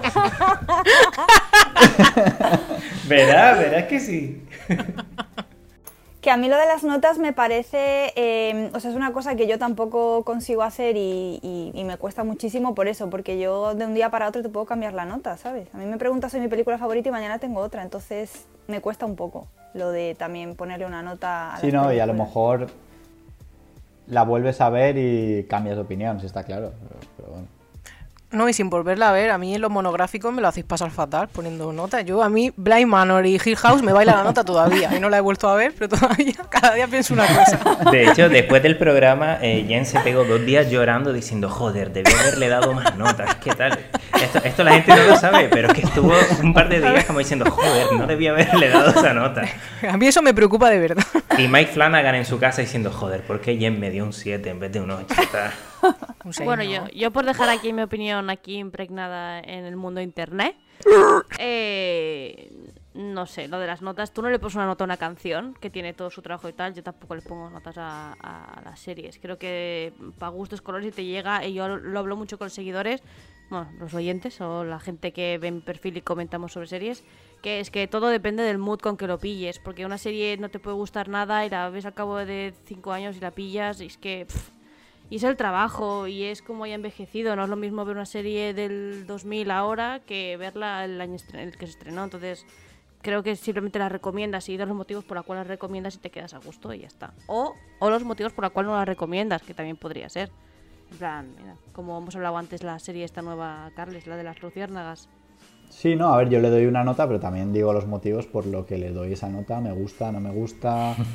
[3.07, 4.43] Verás, verás que sí.
[6.29, 9.33] Que a mí lo de las notas me parece, eh, o sea, es una cosa
[9.35, 13.73] que yo tampoco consigo hacer y, y- y me cuesta muchísimo por eso, porque yo
[13.73, 15.73] de un día para otro te puedo cambiar la nota, ¿sabes?
[15.73, 19.07] A mí me preguntas hoy mi película favorita y mañana tengo otra, entonces me cuesta
[19.07, 21.91] un poco lo de también ponerle una nota a Sí, ¿no?
[21.91, 22.67] Y a lo mejor
[24.05, 26.73] la vuelves a ver y cambias de opinión, si está claro.
[26.79, 27.47] Pero, pero bueno.
[28.31, 30.91] No, y sin volverla a ver, a mí en los monográficos me lo hacéis pasar
[30.91, 32.01] fatal poniendo nota.
[32.01, 34.95] Yo, a mí, Blind Manor y Hill House me baila la nota todavía.
[34.95, 37.59] Y no la he vuelto a ver, pero todavía, cada día pienso una cosa.
[37.89, 42.11] De hecho, después del programa, eh, Jen se pegó dos días llorando diciendo, joder, debí
[42.11, 43.35] haberle dado más notas.
[43.35, 43.79] ¿Qué tal?
[44.21, 47.05] Esto, esto la gente no lo sabe, pero es que estuvo un par de días
[47.05, 49.43] como diciendo, joder, no debí haberle dado esa nota.
[49.87, 51.03] A mí eso me preocupa de verdad.
[51.37, 54.49] Y Mike Flanagan en su casa diciendo, joder, ¿por qué Jen me dio un 7
[54.49, 55.05] en vez de un 8?
[55.31, 55.51] Tal.
[56.25, 56.69] Un seis, Bueno, ¿no?
[56.69, 60.55] yo, yo por dejar aquí mi opinión aquí impregnada en el mundo internet,
[61.37, 62.51] eh,
[62.99, 65.53] no sé, lo de las notas, tú no le pones una nota a una canción
[65.53, 69.19] que tiene todo su trabajo y tal, yo tampoco le pongo notas a, las series.
[69.19, 73.01] Creo que para gustos, colores, y te llega, y yo lo hablo mucho con seguidores,
[73.49, 77.05] bueno, los oyentes o la gente que ve mi perfil y comentamos sobre series,
[77.41, 80.49] que es que todo depende del mood con que lo pilles, porque una serie no
[80.49, 83.79] te puede gustar nada y la ves al cabo de cinco años y la pillas
[83.79, 84.27] y es que...
[85.09, 88.05] y es el trabajo y es como haya envejecido, no es lo mismo ver una
[88.05, 92.45] serie del 2000 ahora que verla el año el que se estrenó, entonces
[93.01, 95.99] creo que simplemente la recomiendas y das los motivos por los cuales la recomiendas y
[95.99, 97.13] te quedas a gusto y ya está.
[97.27, 100.31] O, o los motivos por los cuales no la recomiendas, que también podría ser.
[100.91, 104.41] En plan, mira, como hemos hablado antes, la serie esta nueva, Carles, la de las
[104.41, 105.07] luciérnagas.
[105.69, 108.45] Sí, no, a ver, yo le doy una nota, pero también digo los motivos por
[108.47, 109.61] lo que le doy esa nota.
[109.61, 110.95] Me gusta, no me gusta.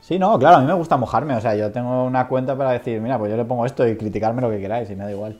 [0.00, 1.34] Sí, no, claro, a mí me gusta mojarme.
[1.34, 3.94] O sea, yo tengo una cuenta para decir, mira, pues yo le pongo esto y
[3.94, 5.38] criticarme lo que queráis y me da igual.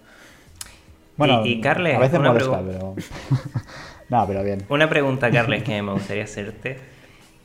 [1.16, 2.94] Bueno, y, Carles, a veces molesta, pero.
[4.08, 4.64] no, pero bien.
[4.68, 6.78] Una pregunta, Carles, que me gustaría hacerte.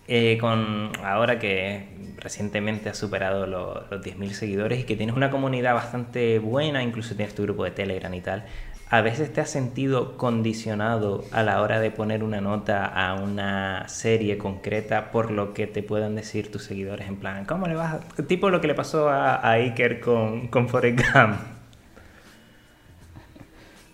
[0.07, 1.85] Eh, con ahora que
[2.17, 7.15] recientemente has superado los, los 10.000 seguidores y que tienes una comunidad bastante buena, incluso
[7.15, 8.43] tienes tu grupo de Telegram y tal,
[8.89, 13.87] ¿a veces te has sentido condicionado a la hora de poner una nota a una
[13.87, 17.07] serie concreta por lo que te puedan decir tus seguidores?
[17.07, 18.01] En plan, ¿cómo le vas?
[18.27, 21.37] Tipo lo que le pasó a, Iker con, con Forrest Gump.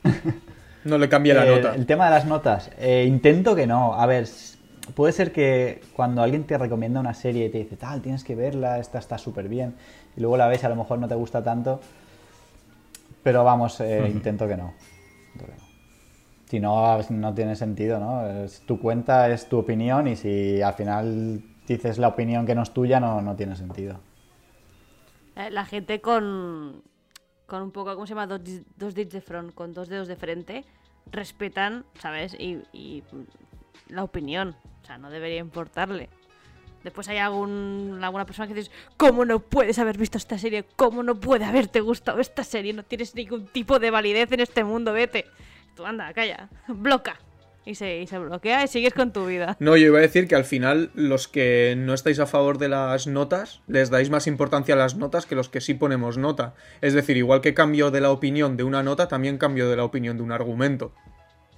[0.86, 1.76] No le cambia la Eh, nota.
[1.76, 2.72] El tema de las notas.
[2.78, 3.94] eh, intento que no.
[3.96, 4.28] A ver,
[4.96, 8.36] puede ser que cuando alguien te recomienda una serie y te dice, tal, tienes que
[8.36, 9.76] verla, esta está súper bien,
[10.16, 11.80] y luego la ves y a lo mejor no te gusta tanto.
[13.24, 14.74] Pero vamos, eh, intento que no.
[15.34, 15.70] Intento que no.
[16.50, 18.26] Si no, no tiene sentido, ¿no?
[18.28, 22.64] Es tu cuenta, es tu opinión, y si al final dices la opinión que no
[22.64, 24.00] es tuya, no, no tiene sentido.
[25.52, 26.82] La gente con,
[27.50, 28.28] con un poco, ¿cómo se llama?
[28.28, 28.42] Dos,
[28.78, 30.64] dos dits de front, con dos dedos de frente,
[31.12, 32.34] respetan, ¿sabes?
[32.40, 33.04] Y, y
[33.90, 34.56] la opinión.
[34.82, 36.10] O sea, no debería importarle.
[36.84, 40.64] Después hay algún, alguna persona que dices, ¿cómo no puedes haber visto esta serie?
[40.78, 42.72] ¿Cómo no puede haberte gustado esta serie?
[42.72, 45.26] No tienes ningún tipo de validez en este mundo, vete.
[45.76, 47.20] Tú anda, calla, bloca.
[47.66, 49.56] Y se, y se bloquea y sigues con tu vida.
[49.60, 52.70] No, yo iba a decir que al final los que no estáis a favor de
[52.70, 56.56] las notas, les dais más importancia a las notas que los que sí ponemos nota.
[56.82, 59.84] Es decir, igual que cambio de la opinión de una nota, también cambio de la
[59.84, 60.94] opinión de un argumento.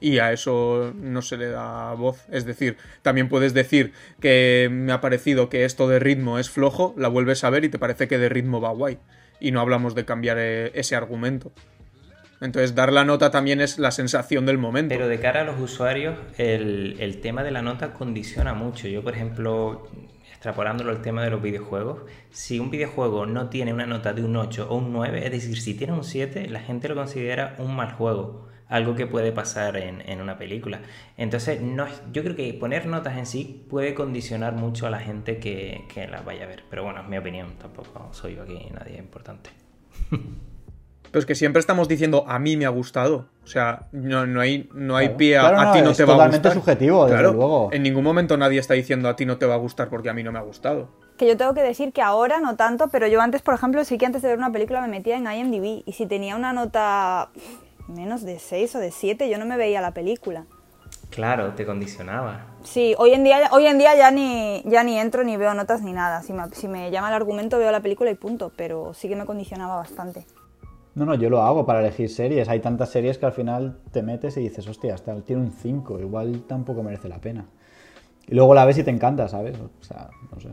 [0.02, 2.26] Y a eso no se le da voz.
[2.32, 6.96] Es decir, también puedes decir que me ha parecido que esto de ritmo es flojo,
[6.98, 8.98] la vuelves a ver y te parece que de ritmo va guay.
[9.40, 11.52] Y no hablamos de cambiar eh, ese argumento.
[12.42, 14.94] Entonces, dar la nota también es la sensación del momento.
[14.94, 18.88] Pero de cara a los usuarios, el, el tema de la nota condiciona mucho.
[18.88, 19.88] Yo, por ejemplo,
[20.32, 22.02] extrapolándolo al tema de los videojuegos,
[22.32, 25.62] si un videojuego no tiene una nota de un 8 o un 9, es decir,
[25.62, 28.50] si tiene un 7, la gente lo considera un mal juego.
[28.68, 30.82] Algo que puede pasar en, en una película.
[31.18, 35.38] Entonces, no, yo creo que poner notas en sí puede condicionar mucho a la gente
[35.38, 36.64] que, que la vaya a ver.
[36.72, 39.52] Pero bueno, es mi opinión, tampoco soy yo aquí nadie importante.
[41.12, 43.26] Pero es que siempre estamos diciendo a mí me ha gustado.
[43.44, 45.18] O sea, no, no hay, no hay Claro.
[45.18, 46.54] pie a, Claro, a no, ti no es te va a totalmente gustar.
[46.64, 47.70] subjetivo, desde Claro, luego.
[47.74, 50.14] En ningún momento nadie está diciendo a ti no te va a gustar porque a
[50.14, 50.88] mí no me ha gustado.
[51.18, 53.98] Que yo tengo que decir que ahora no tanto, pero yo antes, por ejemplo, sí
[53.98, 57.30] que antes de ver una película me metía en IMDb y si tenía una nota
[57.88, 60.46] menos de 6 o de 7, yo no me veía la película.
[61.10, 62.46] Claro, te condicionaba.
[62.64, 65.82] Sí, hoy en día, hoy en día ya, ni, ya ni entro ni veo notas
[65.82, 66.22] ni nada.
[66.24, 69.18] Si me, si me llama el argumento veo la película y punto, pero sí que
[69.18, 70.26] me condicionaba bastante.
[70.94, 72.50] No, no, yo lo hago para elegir series.
[72.50, 76.00] Hay tantas series que al final te metes y dices, hostia, hasta tiene un 5,
[76.00, 77.46] igual tampoco merece la pena.
[78.28, 79.58] Y luego la ves y te encanta, ¿sabes?
[79.58, 80.50] O sea, no sé.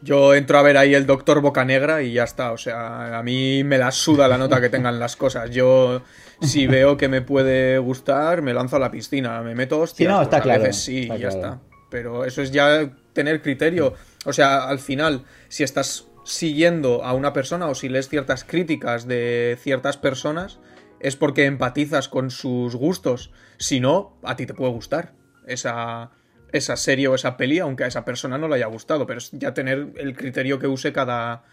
[0.00, 2.52] Yo entro a ver ahí el Doctor Bocanegra y ya está.
[2.52, 5.50] O sea, a mí me la suda la nota que tengan las cosas.
[5.50, 6.02] Yo,
[6.40, 9.42] si veo que me puede gustar, me lanzo a la piscina.
[9.42, 10.06] Me meto hostias.
[10.06, 11.36] Sí, no, pues está a claro, veces sí, está ya claro.
[11.36, 11.60] está.
[11.90, 13.94] Pero eso es ya tener criterio.
[14.24, 19.08] O sea, al final, si estás siguiendo a una persona o si lees ciertas críticas
[19.08, 20.60] de ciertas personas,
[21.00, 23.32] es porque empatizas con sus gustos.
[23.56, 25.14] Si no, a ti te puede gustar
[25.46, 26.10] esa,
[26.52, 29.06] esa serie o esa peli, aunque a esa persona no le haya gustado.
[29.06, 31.44] Pero es ya tener el criterio que use cada,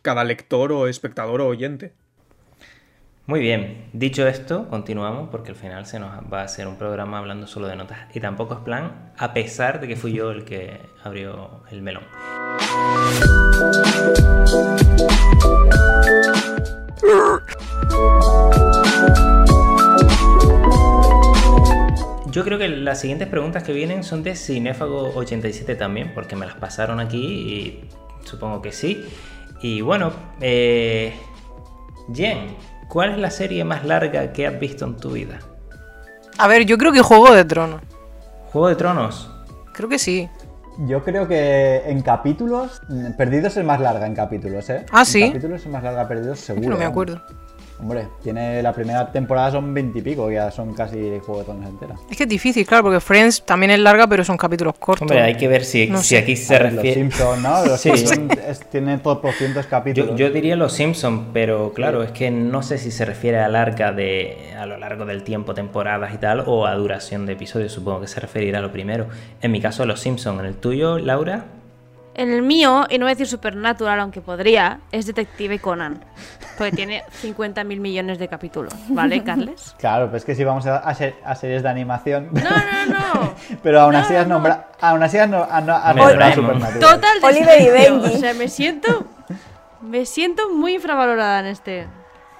[0.00, 1.92] cada lector o espectador o oyente.
[3.26, 7.18] Muy bien, dicho esto, continuamos porque al final se nos va a hacer un programa
[7.18, 10.44] hablando solo de notas y tampoco es plan, a pesar de que fui yo el
[10.44, 12.02] que abrió el melón.
[22.32, 26.54] Yo creo que las siguientes preguntas que vienen son de Cinéfago87 también, porque me las
[26.54, 27.84] pasaron aquí y
[28.24, 29.04] supongo que sí.
[29.60, 31.12] Y bueno, eh,
[32.12, 32.56] Jen,
[32.88, 35.40] ¿cuál es la serie más larga que has visto en tu vida?
[36.38, 37.82] A ver, yo creo que Juego de Tronos.
[38.50, 39.30] Juego de Tronos.
[39.74, 40.28] Creo que sí.
[40.78, 42.80] Yo creo que en capítulos,
[43.16, 44.86] Perdidos es más larga en capítulos, ¿eh?
[44.90, 45.26] Ah, En ¿sí?
[45.28, 46.62] capítulos es más larga Perdidos, Es seguro.
[46.62, 47.20] que no me acuerdo.
[47.82, 51.68] Hombre, tiene la primera temporada son 20 y pico, ya son casi Juego de Tronos
[51.68, 51.96] entera.
[52.08, 55.02] Es que es difícil, claro, porque Friends también es larga, pero son capítulos cortos.
[55.02, 56.18] Hombre, hay que ver si, No si sé.
[56.18, 57.00] aquí se ver, Los refiere.
[57.00, 57.66] Simpsons, ¿no?
[57.66, 57.90] Los Sí.
[57.96, 60.10] Simpsons es- tiene por cientos capítulos.
[60.10, 63.48] Yo, yo diría los Simpsons, pero claro, es que no sé si se refiere a
[63.48, 67.72] larga de a lo largo del tiempo, temporadas y tal, o a duración de episodios.
[67.72, 69.08] Supongo que se referirá a lo primero.
[69.40, 70.38] En mi caso, los Simpsons.
[70.38, 71.46] En el tuyo, Laura.
[72.14, 76.04] En el mío, y no voy a decir Supernatural, aunque podría, es Detective Conan.
[76.58, 79.74] Porque tiene 50 mil millones de capítulos, ¿vale, Carles?
[79.78, 82.28] Claro, pues es que si vamos a, a ser- a series de animación.
[82.32, 83.34] No, no, no.
[83.62, 84.34] Pero aún así No, has no.
[84.34, 84.64] nombrado.
[84.80, 86.34] Aún así has, no- nombrado.
[86.34, 86.80] Supernatural.
[86.80, 87.68] Total Oliver y.
[87.70, 88.14] Benji.
[88.16, 89.06] O sea, me siento.
[89.80, 91.86] Me siento muy infravalorada en este.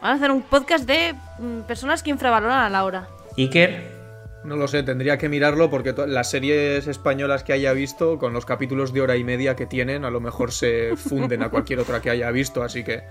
[0.03, 3.09] Vamos a hacer un podcast de mm, personas que infravaloran a Laura.
[3.39, 4.02] Iker.
[4.44, 8.44] No lo sé, tendría que mirarlo porque las series españolas que haya visto, con los
[8.44, 12.00] capítulos de hora y media que tienen, a lo mejor se funden a cualquier otra
[12.00, 13.05] que haya visto, así que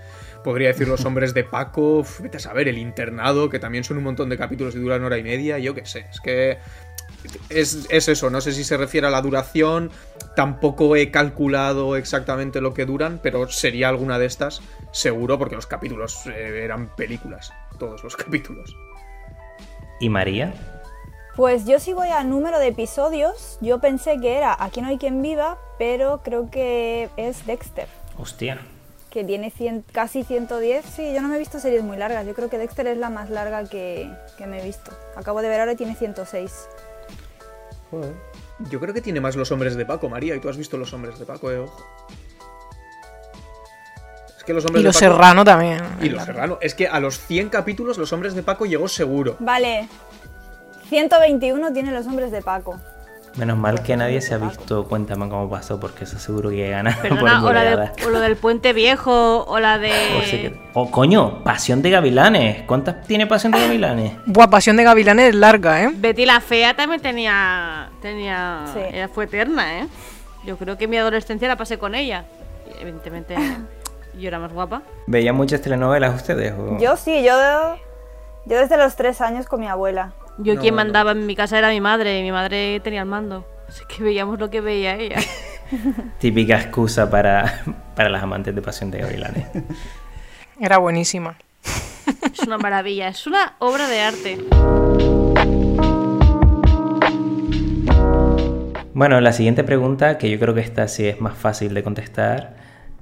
[0.44, 4.04] podría decir Los Hombres de Paco, vete a saber, El Internado, que también son un
[4.04, 6.58] montón de capítulos y duran hora y media, yo qué sé, es que
[7.48, 9.90] es, es eso, no sé si se refiere a la duración,
[10.36, 14.60] tampoco he calculado exactamente lo que duran, pero sería alguna de estas,
[14.92, 18.76] seguro, porque los capítulos eh, eran películas, todos los capítulos.
[19.98, 20.52] ¿Y María?
[21.36, 24.98] Pues yo si voy a número de episodios, yo pensé que era Aquí no hay
[24.98, 28.60] quien viva, pero creo que es Dexter, Hostia.
[29.10, 30.84] que tiene 100 casi 110.
[30.84, 33.08] Sí, yo no me he visto series muy largas, yo creo que Dexter es la
[33.08, 34.90] más larga que, que me he visto.
[35.16, 36.68] Acabo de ver ahora y tiene 106.
[37.90, 38.12] Joder.
[38.70, 40.92] Yo creo que tiene más los hombres de Paco, María, y tú has visto los
[40.92, 41.82] hombres de Paco, eh, ojo.
[44.36, 45.12] Es que los hombres Y de los Paco.
[45.12, 45.82] Serrano también.
[46.00, 46.58] Y los Serrano.
[46.60, 49.36] Es que a los 100 capítulos los hombres de Paco llegó seguro.
[49.40, 49.88] Vale,
[50.92, 52.78] 121 tiene los hombres de Paco.
[53.38, 56.94] Menos mal que nadie se ha visto Cuéntame cómo pasó, porque eso seguro que gana
[57.02, 59.90] Perdona, o, la o lo del puente viejo, o la de.
[60.18, 62.64] O sí que- o, coño, Pasión de Gavilanes.
[62.66, 64.12] ¿Cuántas tiene Pasión de Gavilanes?
[64.26, 65.90] Buah, Pasión de Gavilanes es larga, ¿eh?
[65.94, 67.88] Betty la Fea también tenía.
[68.02, 68.80] tenía Sí.
[68.92, 69.88] Ella fue eterna, ¿eh?
[70.44, 72.26] Yo creo que mi adolescencia la pasé con ella.
[72.80, 73.34] Evidentemente,
[74.18, 74.82] yo era más guapa.
[75.06, 76.52] ¿Veían muchas telenovelas ustedes?
[76.52, 77.32] o- Yo sí, yo,
[78.44, 80.12] yo desde los 3 años con mi abuela.
[80.38, 80.82] Yo No, quien no.
[80.82, 83.46] mandaba en mi casa era mi madre, y mi madre tenía el mando.
[83.68, 85.16] Así que veíamos lo que veía ella.
[86.18, 87.62] Típica excusa para,
[87.96, 89.46] para las amantes de Pasión de Gavilanes.
[90.60, 91.36] Era buenísima.
[92.32, 94.38] Es una maravilla, es una obra de arte.
[98.94, 102.56] Bueno, la siguiente pregunta, que yo creo que esta sí es más fácil de contestar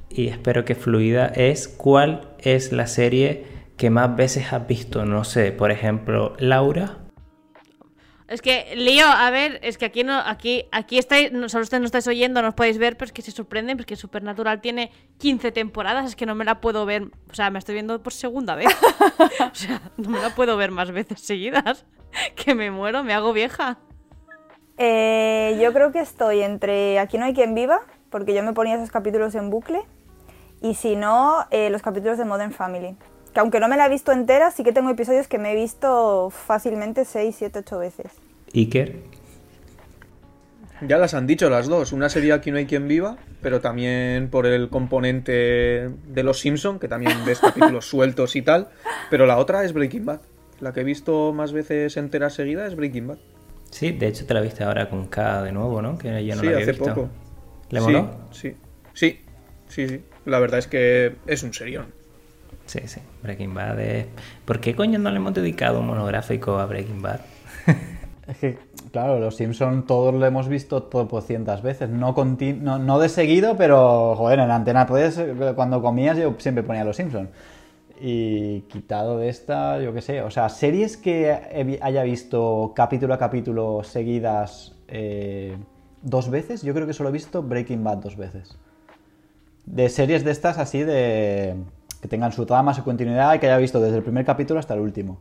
[0.09, 3.45] y espero que fluida, es ¿cuál es la serie
[3.77, 5.05] que más veces has visto?
[5.05, 6.97] No sé, por ejemplo, Laura.
[8.31, 11.81] Es que, Lío, a ver, es que aquí no, aquí, aquí estáis, no, solo ustedes
[11.81, 14.93] no estáis oyendo, no os podéis ver, pero es que se sorprenden porque Supernatural tiene
[15.19, 18.13] 15 temporadas, es que no me la puedo ver, o sea, me estoy viendo por
[18.13, 18.69] segunda vez.
[19.41, 21.85] o sea, no me la puedo ver más veces seguidas.
[22.35, 23.79] Que me muero, me hago vieja.
[24.79, 28.77] Eh, yo creo que estoy entre Aquí no hay quien viva, porque yo me ponía
[28.77, 29.83] esos capítulos en bucle,
[30.61, 32.97] y si no, eh, los capítulos de Modern Family.
[33.35, 35.55] Que aunque no me la he visto entera, sí que tengo episodios que me he
[35.55, 38.13] visto fácilmente 6, 7, 8 veces.
[38.55, 38.97] Iker.
[40.87, 41.93] Ya las han dicho las dos.
[41.93, 46.79] Una sería Aquí no hay quien viva, pero también por el componente de los Simpson,
[46.79, 48.69] que también ves capítulos sueltos y tal.
[49.11, 50.21] Pero la otra es Breaking Bad.
[50.61, 53.19] La que he visto más veces entera seguida es Breaking Bad.
[53.71, 55.97] Sí, de hecho te la viste ahora con K de nuevo, ¿no?
[55.97, 56.95] Que yo no sí, la había hace visto.
[56.95, 57.09] poco.
[57.71, 58.11] ¿Le sí, moló?
[58.33, 58.57] Sí,
[58.95, 59.21] sí,
[59.69, 60.05] sí, sí.
[60.25, 62.00] La verdad es que es un serión.
[62.71, 63.01] Sí, sí.
[63.25, 64.07] Breaking Bad es...
[64.45, 67.21] ¿Por qué coño no le hemos dedicado un monográfico a Breaking Bad?
[68.29, 68.59] Es que,
[68.93, 71.91] claro, los Simpsons todos lo hemos visto por cientas veces.
[71.91, 75.21] No, no, no de seguido, pero, joder, en Antena 3,
[75.57, 77.29] cuando comías, yo siempre ponía los Simpsons.
[78.01, 80.23] Y quitado de esta, yo qué sé.
[80.23, 85.57] O sea, series que haya visto capítulo a capítulo seguidas eh,
[86.03, 88.57] dos veces, yo creo que solo he visto Breaking Bad dos veces.
[89.67, 91.57] De series de estas así de
[92.01, 94.75] que tengan su trama, su continuidad y que haya visto desde el primer capítulo hasta
[94.75, 95.19] el último.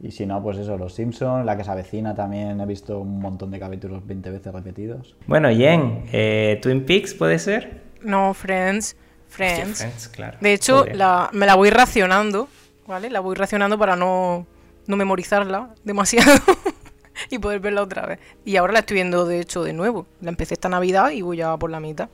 [0.00, 3.18] Y si no, pues eso, Los Simpsons, La que se avecina también he visto un
[3.20, 5.16] montón de capítulos 20 veces repetidos.
[5.26, 7.82] Bueno, Jen, eh, ¿Twin Peaks puede ser?
[8.02, 8.96] No, Friends.
[9.28, 9.78] Friends.
[9.78, 10.36] Friends, claro.
[10.40, 12.48] De hecho, la- me la voy racionando,
[12.86, 13.10] ¿vale?
[13.10, 14.46] La voy racionando para no,
[14.86, 16.30] no memorizarla demasiado
[17.30, 18.18] y poder verla otra vez.
[18.44, 20.06] Y ahora la estoy viendo, de hecho, de nuevo.
[20.20, 22.08] La empecé esta Navidad y voy ya por la mitad.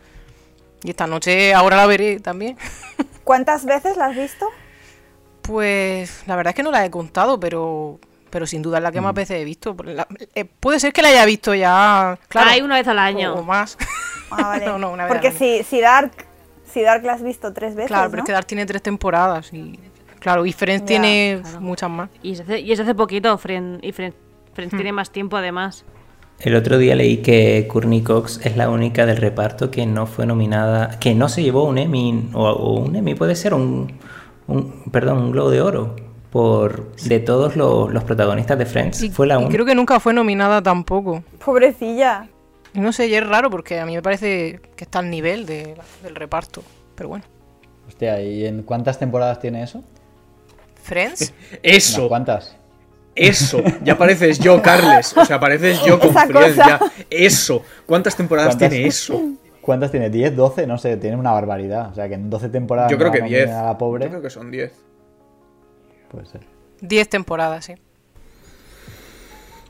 [0.82, 2.56] Y esta noche ahora la veré también.
[3.24, 4.46] ¿Cuántas veces la has visto?
[5.42, 7.98] Pues la verdad es que no la he contado, pero
[8.30, 9.76] pero sin duda es la que más veces he visto.
[9.84, 13.34] La- eh, puede ser que la haya visto ya, claro, Hay una vez al año.
[13.34, 13.76] o más.
[14.30, 14.64] Ah, vale.
[14.64, 15.38] No, no, una vez Porque al año.
[15.38, 16.12] si, si Dark
[16.72, 19.52] si Dark la has visto tres veces, Claro, pero es que Dark tiene tres temporadas
[19.52, 19.78] y
[20.20, 21.60] claro, y Friends Ya, tiene claro.
[21.60, 22.08] muchas más.
[22.22, 24.54] Y es hace, y es hace poquito, Friends, y Friends, Hmm.
[24.54, 25.84] Friends tiene más tiempo además.
[26.42, 30.26] El otro día leí que Courtney Cox es la única del reparto que no fue
[30.26, 33.92] nominada, que no se llevó un Emmy, o, o un Emmy puede ser un,
[34.48, 35.94] un- perdón, un Globo de Oro,
[36.30, 39.02] por de todos los, los protagonistas de Friends.
[39.02, 39.52] Y, fue la única.
[39.52, 41.22] creo que nunca fue nominada tampoco.
[41.44, 42.28] Pobrecilla.
[42.74, 45.76] No sé, y es raro porque a mí me parece que está al nivel de-
[46.02, 46.62] del reparto.
[46.96, 47.24] Pero bueno.
[47.86, 49.84] Hostia, ¿y en cuántas temporadas tiene eso?
[50.82, 52.56] Friends, ¿Unas Eso, cuántas?
[53.14, 53.62] Eso.
[53.84, 55.16] Ya pareces yo, Carles.
[55.16, 56.56] O sea, pareces yo con cosa.
[56.56, 56.80] Ya.
[57.10, 57.62] Eso.
[57.86, 58.70] ¿Cuántas temporadas ¿Cuántas?
[58.70, 59.20] tiene eso?
[59.60, 60.10] ¿Cuántas tiene?
[60.10, 60.66] ¿10, 12?
[60.66, 61.90] No sé, tiene una barbaridad.
[61.90, 63.56] O sea, que en 12 temporadas Yo creo no que nominen 10.
[63.56, 64.04] a la pobre.
[64.04, 64.72] Yo creo que son 10.
[66.10, 66.40] Puede ser.
[66.80, 67.74] 10 temporadas, sí.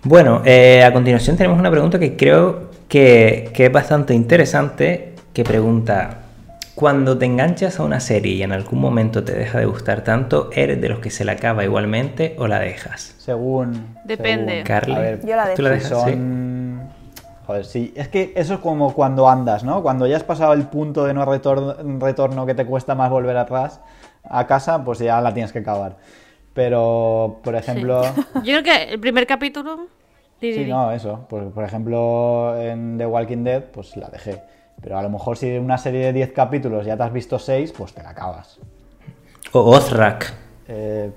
[0.04, 5.44] Bueno, eh, a continuación tenemos una pregunta que creo que, que es bastante interesante, que
[5.44, 6.21] pregunta,
[6.74, 10.50] cuando te enganchas a una serie y en algún momento te deja de gustar tanto,
[10.52, 13.14] ¿eres de los que se la acaba igualmente o la dejas?
[13.18, 13.94] Según.
[14.04, 14.52] Depende.
[14.52, 15.84] según- Carly, A ver, Yo la ¿tú la dejo.
[15.84, 16.04] si dejas?
[16.04, 16.10] Sí.
[16.12, 16.82] son.
[17.46, 17.92] Joder, sí.
[17.96, 19.82] Es que eso es como cuando andas, ¿no?
[19.82, 23.36] Cuando ya has pasado el punto de no retor- retorno que te cuesta más volver
[23.36, 23.80] atrás
[24.24, 25.96] a casa, pues ya la tienes que acabar.
[26.54, 28.02] Pero, por ejemplo.
[28.44, 29.86] Yo creo que el primer capítulo.
[30.40, 31.26] Sí, no, eso.
[31.28, 34.42] Por, por ejemplo, en The Walking Dead, pues la dejé.
[34.82, 37.72] Pero a lo mejor si una serie de 10 capítulos ya te has visto 6,
[37.76, 38.58] pues te la acabas.
[39.52, 40.32] O Ozrak.
[40.68, 41.10] Eh,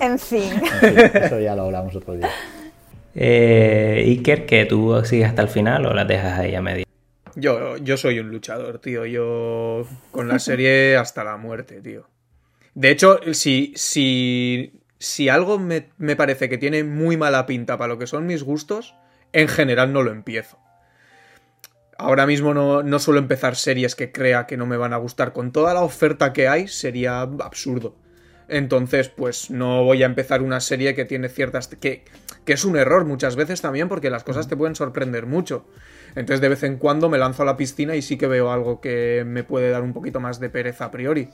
[0.00, 0.52] En fin.
[0.82, 2.30] en fin, eso ya lo hablamos otro día.
[3.14, 6.84] Eh, Iker, que tú sigues hasta el final o la dejas ahí a media.
[7.34, 9.06] Yo, yo soy un luchador, tío.
[9.06, 12.08] Yo con la serie hasta la muerte, tío.
[12.74, 17.88] De hecho, si, si, si algo me, me parece que tiene muy mala pinta para
[17.88, 18.94] lo que son mis gustos,
[19.32, 20.58] en general no lo empiezo.
[21.98, 25.32] Ahora mismo no, no suelo empezar series que crea que no me van a gustar.
[25.32, 27.96] Con toda la oferta que hay, sería absurdo.
[28.46, 31.66] Entonces, pues no voy a empezar una serie que tiene ciertas...
[31.66, 32.04] que,
[32.44, 35.66] que es un error muchas veces también porque las cosas te pueden sorprender mucho.
[36.14, 38.80] Entonces de vez en cuando me lanzo a la piscina y sí que veo algo
[38.80, 41.28] que me puede dar un poquito más de pereza a priori.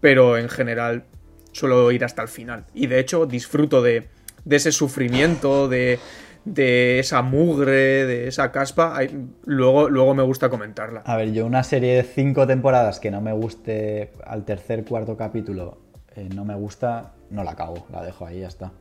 [0.00, 1.06] Pero en general
[1.52, 2.66] suelo ir hasta el final.
[2.74, 4.08] Y de hecho disfruto de,
[4.44, 5.98] de ese sufrimiento, de,
[6.44, 8.98] de esa mugre, de esa caspa.
[9.44, 11.02] Luego, luego me gusta comentarla.
[11.04, 15.16] A ver, yo una serie de 5 temporadas que no me guste al tercer, cuarto
[15.16, 15.78] capítulo,
[16.14, 18.72] eh, no me gusta, no la acabo, la dejo ahí, ya está.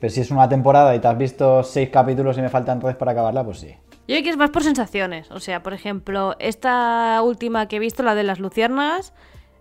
[0.00, 2.96] Pero si es una temporada y te has visto 6 capítulos y me faltan 3
[2.96, 3.74] para acabarla, pues sí.
[4.08, 5.30] Yo creo que es más por sensaciones.
[5.30, 9.12] O sea, por ejemplo, esta última que he visto, la de las luciérnagas,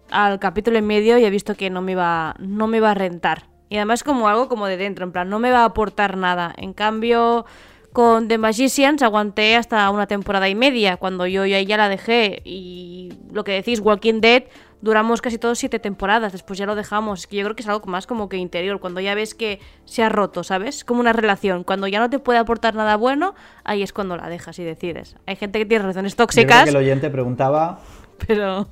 [0.09, 2.95] al capítulo y medio ya he visto que no me iba, no me iba a
[2.95, 3.48] rentar.
[3.69, 6.53] Y además como algo como de dentro, en plan, no me va a aportar nada.
[6.57, 7.45] En cambio,
[7.93, 12.41] con The Magicians aguanté hasta una temporada y media, cuando yo ya, ya la dejé.
[12.45, 14.43] Y lo que decís, Walking Dead,
[14.81, 17.21] duramos casi todos siete temporadas, después ya lo dejamos.
[17.21, 19.59] Es que yo creo que es algo más como que interior, cuando ya ves que
[19.85, 20.83] se ha roto, ¿sabes?
[20.83, 21.63] Como una relación.
[21.63, 25.15] Cuando ya no te puede aportar nada bueno, ahí es cuando la dejas y decides.
[25.25, 27.79] Hay gente que tiene relaciones Yo creo tóxicas, que el oyente preguntaba
[28.27, 28.67] pero...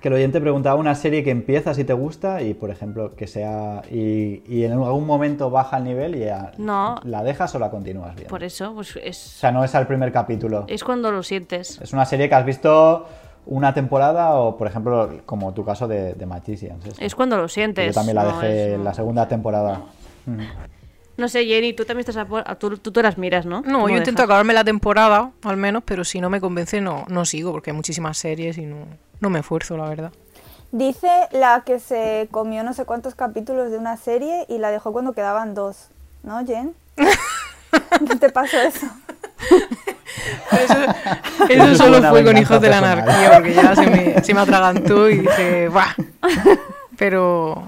[0.00, 3.26] que el oyente preguntaba una serie que empieza si te gusta y, por ejemplo, que
[3.26, 3.82] sea.
[3.90, 6.52] Y, y en algún momento baja el nivel y ya.
[6.58, 7.00] No.
[7.04, 8.30] ¿La dejas o la continúas viendo?
[8.30, 10.64] Por eso, pues O es, sea, no es al primer capítulo.
[10.68, 11.80] es cuando lo sientes.
[11.80, 13.06] Es una serie que has visto
[13.46, 16.84] una temporada o, por ejemplo, como tu caso de, de Magicians.
[16.98, 17.86] Es cuando lo sientes.
[17.86, 19.82] Yo también la no dejé en la segunda temporada.
[20.26, 20.40] Mm.
[21.16, 23.62] No sé, Jenny, tú también estás a tú, tú te las miras, ¿no?
[23.62, 24.24] No, ¿Cómo yo intento dejas?
[24.26, 27.76] acabarme la temporada, al menos, pero si no me convence no, no sigo, porque hay
[27.76, 28.86] muchísimas series y no,
[29.20, 30.12] no me esfuerzo, la verdad.
[30.72, 34.92] Dice la que se comió no sé cuántos capítulos de una serie y la dejó
[34.92, 35.88] cuando quedaban dos.
[36.22, 36.74] ¿No, Jen?
[36.96, 38.86] ¿No te pasó eso?
[40.52, 40.74] Eso,
[41.48, 42.78] Eso eso es solo fue con Hijos de la.
[42.78, 45.94] Anarquía, porque ya se me, se me atragantó y dije, ¡buah!
[46.98, 47.62] Pero,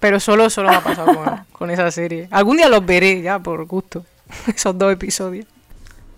[0.00, 2.26] pero solo, solo me ha pasado con, con esa serie.
[2.32, 4.04] Algún día los veré ya, por gusto,
[4.52, 5.46] esos dos episodios.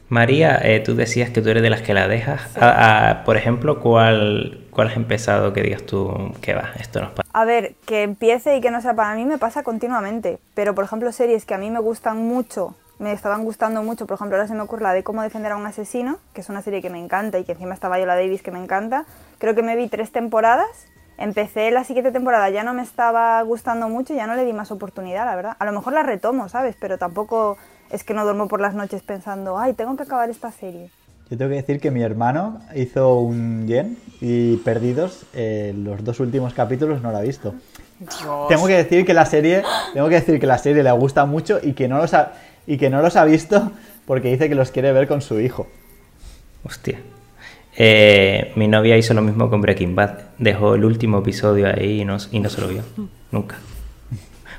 [0.09, 2.57] María, eh, tú decías que tú eres de las que la dejas.
[2.57, 6.73] A- a- por ejemplo, ¿cuál, ¿cuál has empezado que digas tú que va?
[6.79, 7.31] Esto nos pasa.
[7.33, 10.39] A ver, que empiece y que no sea para mí me pasa continuamente.
[10.53, 14.07] Pero, por ejemplo, series que a mí me gustan mucho, me estaban gustando mucho.
[14.07, 16.51] Por ejemplo, ahora se me ocurre la de Cómo defender a un asesino, que es
[16.51, 19.07] una serie que me encanta y que encima está Viola Davis, que me encanta.
[19.39, 20.69] Creo que me vi tres temporadas.
[21.17, 24.71] Empecé la siguiente temporada, ya no me estaba gustando mucho, ya no le di más
[24.71, 25.57] oportunidad, la verdad.
[25.59, 26.77] A lo mejor la retomo, ¿sabes?
[26.79, 27.57] Pero tampoco
[27.89, 30.91] es que no duermo por las noches pensando, ay, tengo que acabar esta serie.
[31.31, 36.21] Yo tengo que decir que mi hermano hizo un yen y perdidos eh, los dos
[36.21, 37.55] últimos capítulos no lo ha visto.
[37.99, 38.49] Dios.
[38.49, 39.63] Tengo que decir que la serie,
[39.93, 42.35] tengo que decir que la serie le gusta mucho y que no los ha,
[42.67, 43.73] y que no los ha visto
[44.07, 45.67] porque dice que los quiere ver con su hijo.
[46.63, 47.01] Hostia.
[47.77, 50.19] Eh, mi novia hizo lo mismo con Breaking Bad.
[50.39, 52.83] Dejó el último episodio ahí y no, y no se lo vio.
[53.33, 53.57] Nunca.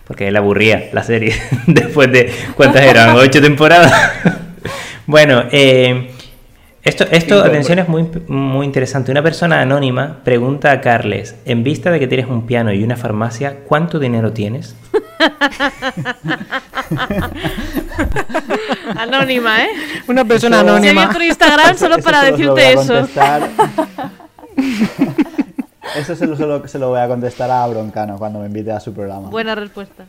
[0.05, 1.33] Porque él aburría la serie.
[1.67, 2.31] Después de.
[2.55, 3.15] ¿Cuántas eran?
[3.15, 3.93] ¿Ocho temporadas?
[5.07, 6.11] bueno, eh,
[6.87, 9.11] esto, esto atención, es muy, muy interesante.
[9.11, 12.97] Una persona anónima pregunta a Carles: En vista de que tienes un piano y una
[12.97, 14.75] farmacia, ¿cuánto dinero tienes?
[18.95, 19.69] Anónima, ¿eh?
[20.07, 21.03] Una persona Eso- Se anónima.
[21.05, 22.97] vio por Instagram solo para se decirte a eso.
[25.95, 28.71] Eso se lo, se lo- se lo voy a contestar a Broncano cuando me invite
[28.71, 29.29] a su programa.
[29.29, 30.05] Buena respuesta.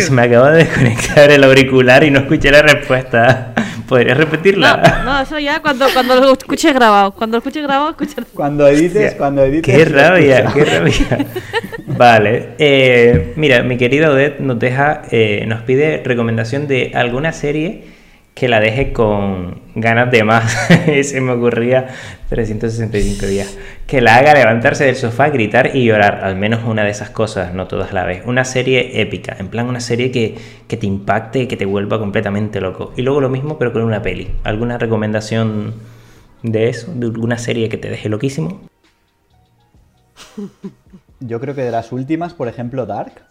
[0.00, 3.52] Se me acaba de desconectar el auricular y no escuché la respuesta.
[3.88, 5.02] ¿Podrías No, repetirla?
[5.04, 7.12] no, eso ya cuando, cuando lo escuche grabado.
[7.12, 8.22] Cuando lo escuche grabado, escucha.
[8.34, 9.74] Cuando edites, cuando edites.
[9.74, 11.26] Qué rabia, qué rabia.
[11.86, 17.84] Vale, eh, mira, mi querida Odette nos deja, eh, nos pide recomendación de alguna serie
[18.38, 20.52] que la deje con ganas de más.
[21.02, 21.88] Se me ocurría
[22.28, 23.58] 365 días.
[23.86, 26.20] Que la haga levantarse del sofá, gritar y llorar.
[26.22, 28.22] Al menos una de esas cosas, no todas la vez.
[28.26, 30.36] Una serie épica, en plan una serie que,
[30.68, 32.92] que te impacte y que te vuelva completamente loco.
[32.96, 34.30] Y luego lo mismo, pero con una peli.
[34.44, 35.74] ¿Alguna recomendación
[36.44, 36.92] de eso?
[36.94, 38.60] ¿De alguna serie que te deje loquísimo?
[41.20, 43.27] Yo creo que de las últimas, por ejemplo, Dark.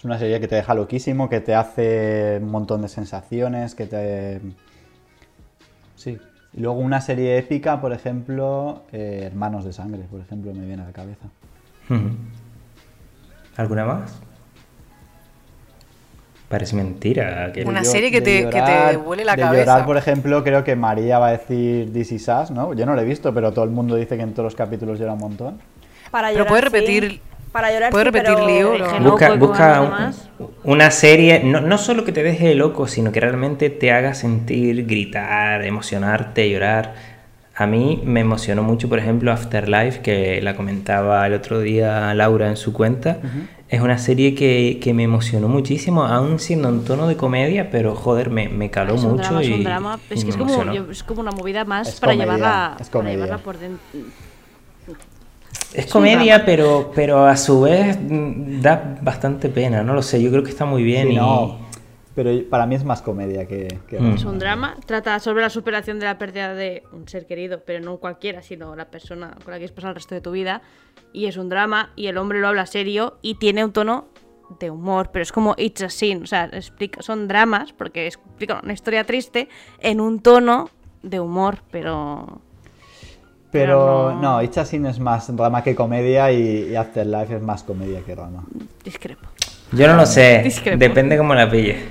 [0.00, 3.84] Es una serie que te deja loquísimo, que te hace un montón de sensaciones, que
[3.84, 4.40] te...
[5.94, 6.16] Sí.
[6.54, 10.84] Y luego una serie épica, por ejemplo, eh, Hermanos de Sangre, por ejemplo, me viene
[10.84, 11.26] a la cabeza.
[13.58, 14.22] ¿Alguna más?
[16.48, 17.52] Parece mentira.
[17.52, 17.64] Que...
[17.64, 19.64] Una De serie que te- que te huele la de cabeza.
[19.66, 22.72] llorar, por ejemplo, creo que María va a decir This is Us, ¿no?
[22.72, 24.98] Yo no lo he visto, pero todo el mundo dice que en todos los capítulos
[24.98, 25.58] llora un montón.
[26.10, 27.20] Para Pero llorar, puedes sí.
[27.52, 29.80] Para llorar, puedes sí, repetir, pero- Es no Busca, puedo busca
[30.38, 34.14] un- una serie, no, no solo que te deje loco, sino que realmente te haga
[34.14, 36.94] sentir, gritar, emocionarte, llorar.
[37.56, 42.48] A mí me emocionó mucho, por ejemplo, Afterlife, que la comentaba el otro día Laura
[42.48, 43.18] en su cuenta.
[43.68, 47.94] Es una serie que, que me emocionó muchísimo, aún siendo en tono de comedia, pero
[47.94, 49.98] joder, me, me caló Es un mucho drama, es y, un drama.
[50.10, 52.76] y Es que es como, yo- es como una movida más Es para, comedia, llevarla,
[52.80, 53.80] es para llevarla por dentro.
[55.74, 60.30] Es comedia, pero, pero a su vez mm, da bastante pena, no lo sé, yo
[60.30, 61.16] creo que está muy bien Sí, y...
[61.16, 61.58] no,
[62.14, 63.78] pero para mí es más comedia que...
[63.86, 64.14] que Mm.
[64.14, 67.84] Es un drama, trata sobre la superación de la pérdida de un ser querido, pero
[67.84, 70.62] no cualquiera, sino la persona con la que has pasado el resto de tu vida.
[71.12, 74.08] Y es un drama, y el hombre lo habla serio y tiene un tono
[74.58, 78.60] de humor, pero es como It's a Sin, o sea, explica, son dramas, porque explican
[78.64, 79.48] una historia triste
[79.78, 80.68] en un tono
[81.02, 82.40] de humor, pero...
[83.52, 87.36] Pero Pero no- no, It's a Sin es más drama que comedia y, y Afterlife
[87.36, 88.44] es más comedia que drama.
[88.84, 89.26] discrepo.
[89.72, 90.78] Yo no lo sé, Discrepo.
[90.78, 91.82] depende cómo la pilles.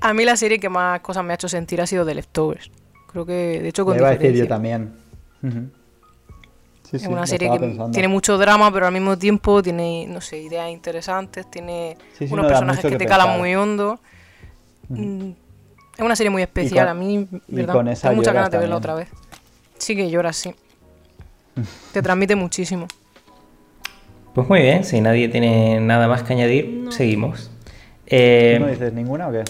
[0.00, 2.70] A mí la serie que más cosas me ha hecho sentir ha sido The Leftovers.
[3.12, 4.94] Creo que, de hecho, con Me iba a decir yo también.
[5.42, 5.68] Ujú.
[6.88, 7.90] Sí, Es sí, una serie que pensando.
[7.92, 12.32] tiene mucho drama, pero al mismo tiempo tiene, no sé, ideas interesantes, tiene Sí, sí,
[12.34, 14.00] unos no, personajes que que te calan muy hondo.
[14.88, 15.30] Mm,
[15.96, 17.74] Es una serie muy especial, con- a mí, y ¿verdad?
[17.74, 19.08] con esa Tengo muchas ganas de verla otra vez.
[19.78, 20.54] Sí que lloras, sí.
[21.92, 22.86] te transmite muchísimo.
[24.34, 27.50] Pues muy bien, si nadie tiene nada más que añadir, seguimos.
[28.06, 29.44] Eh, ¿Tú no dices ninguna o qué?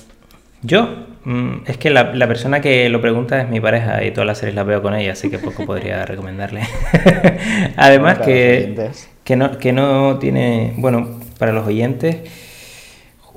[0.62, 4.26] yo, mm, es que la, la persona que lo pregunta es mi pareja y todas
[4.26, 6.62] las series las veo con ella, así que poco podría recomendarle.
[7.76, 8.90] Además que,
[9.24, 12.16] que, no, que no tiene, bueno, para los oyentes,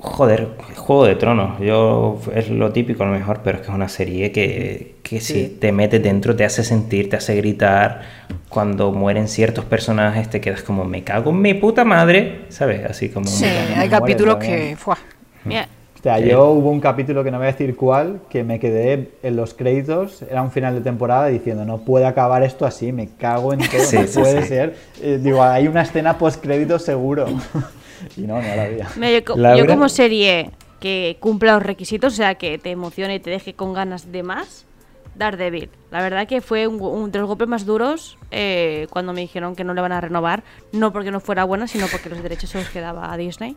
[0.04, 3.74] joder, Juego de Tronos, yo es lo típico a lo mejor, pero es que es
[3.74, 8.02] una serie que, que si te metes dentro te hace sentir, te hace gritar,
[8.48, 12.84] cuando mueren ciertos personajes te quedas como, me cago en mi puta madre, ¿sabes?
[12.84, 13.26] Así como...
[13.26, 14.76] Sí, hay capítulos que...
[14.76, 14.98] ¡fua!
[15.44, 15.66] Mira,
[15.98, 16.24] O sea, Sí.
[16.28, 19.54] yo hubo un capítulo que no voy a decir cuál, que me quedé en los
[19.54, 23.60] créditos, era un final de temporada diciendo, no puede acabar esto así, me cago en
[23.60, 24.48] todo, Sí, no sí, puede sí.
[24.48, 24.74] ser.
[25.02, 27.26] Eh, digo, hay una escena post créditos seguro.
[28.16, 28.88] y no, no la había.
[28.96, 29.58] mira, yo, co- Laura.
[29.58, 30.50] yo como serie
[30.80, 34.22] que cumpla los requisitos, o sea, que te emocione y te deje con ganas de
[34.22, 34.66] más,
[35.14, 35.70] Daredevil.
[35.90, 39.54] La verdad que fue un, un de los golpes más duros eh, cuando me dijeron
[39.56, 40.42] que no le van a renovar,
[40.72, 43.56] no porque no fuera buena, sino porque los derechos se los quedaba a Disney.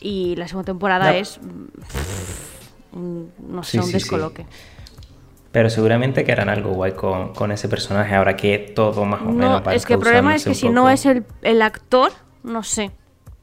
[0.00, 1.18] Y la segunda temporada No.
[1.18, 1.38] es,
[2.92, 3.94] un- no sé, Sí, un sí, sí.
[3.98, 4.46] descoloque.
[5.52, 9.24] Pero seguramente que harán algo guay con, con ese personaje, ahora que todo más o
[9.26, 12.12] menos No, es que el problema es que si no es el, el actor,
[12.44, 12.92] no sé.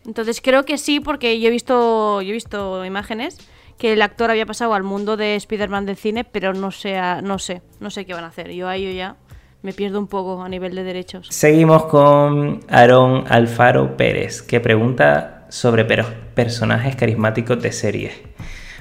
[0.08, 3.38] Entonces creo que sí, porque yo he visto, yo he visto imágenes
[3.78, 7.38] que el actor había pasado al mundo de Spider-Man del cine, pero no sé, no
[7.38, 8.52] sé, no sé qué van a hacer.
[8.52, 9.18] Yo ahí yo ya
[9.62, 11.28] me pierdo un poco a nivel de derechos.
[11.30, 18.14] Seguimos con Aaron Alfaro Pérez, que pregunta sobre personajes carismáticos de series.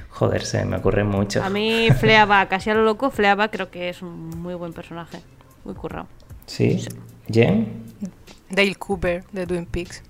[0.09, 1.43] Joder, se me ocurre mucho.
[1.43, 5.19] A mí Fleaba, casi a lo loco, Fleaba creo que es un muy buen personaje.
[5.63, 6.07] Muy currado.
[6.45, 6.85] ¿Sí?
[7.29, 7.83] ¿Jen?
[8.49, 10.01] Dale Cooper, de Twin Peaks.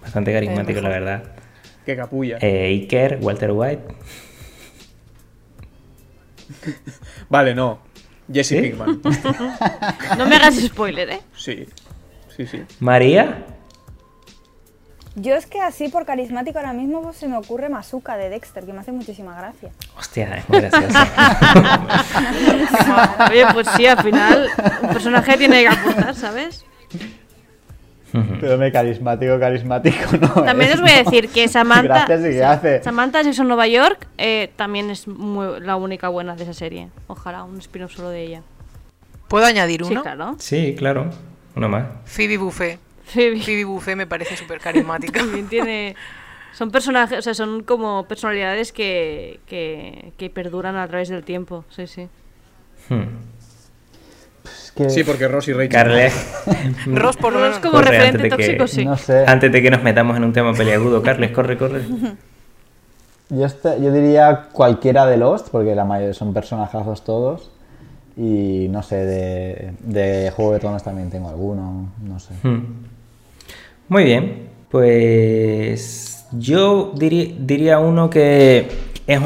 [0.00, 1.22] Bastante carismático, la verdad.
[1.84, 2.38] Qué capulla.
[2.40, 3.82] Eh, Iker, Walter White.
[7.28, 7.80] vale, no.
[8.32, 9.00] Jesse Pinkman.
[10.18, 11.20] no me hagas spoiler, ¿eh?
[11.36, 11.66] Sí,
[12.36, 12.62] sí, sí.
[12.78, 13.44] ¿María?
[15.16, 18.64] Yo es que así por carismático ahora mismo pues, se me ocurre Masuka de Dexter,
[18.64, 19.70] que me hace muchísima gracia.
[19.98, 21.08] Hostia, es muy graciosa.
[23.30, 24.48] Oye, pues sí, al final
[24.82, 26.64] un personaje tiene que aportar, ¿sabes?
[28.12, 30.28] Pero me carismático, carismático, no.
[30.44, 32.06] También os voy a decir que Samantha.
[32.06, 32.82] Gracias, ¿y hace?
[32.82, 36.88] Samantha Jackson Nueva York eh, también es la única buena de esa serie.
[37.06, 38.42] Ojalá un spin-off solo de ella.
[39.28, 40.00] ¿Puedo añadir uno?
[40.00, 40.34] Sí, claro.
[40.38, 41.10] Sí, claro.
[41.54, 41.84] Uno más.
[42.04, 42.78] Phoebe Buffet.
[43.04, 45.20] Phoebe, Phoebe Buffet me parece súper carismática.
[45.20, 45.94] también tiene.
[46.52, 51.64] Son personajes, o sea, son como personalidades que, que, que perduran a través del tiempo.
[51.70, 52.08] Sí, sí.
[52.88, 53.04] Hmm.
[54.88, 55.68] Sí, porque Ross y Rachel.
[55.68, 56.14] Carles.
[56.86, 58.84] Ross por lo menos como referente tóxico, sí.
[58.84, 59.24] No sé.
[59.26, 61.82] Antes de que nos metamos en un tema peliagudo, Carles, corre, corre.
[63.32, 67.52] Yo, este, yo diría cualquiera de Lost, porque la mayoría son personajazos todos.
[68.16, 72.34] Y no sé, de, de Juego de Tronos también tengo alguno, no sé.
[72.42, 72.86] Hmm.
[73.88, 78.68] Muy bien, pues yo diría, diría uno que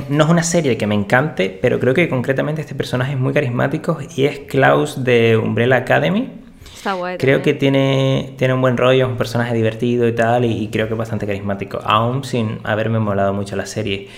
[0.09, 3.33] no es una serie que me encante, pero creo que concretamente este personaje es muy
[3.33, 6.33] carismático y es Klaus de Umbrella Academy.
[6.75, 7.19] Está guay.
[7.19, 10.87] Creo que tiene, tiene un buen rollo, es un personaje divertido y tal, y, creo
[10.87, 14.09] que es bastante carismático, aún sin haberme molado mucho la serie.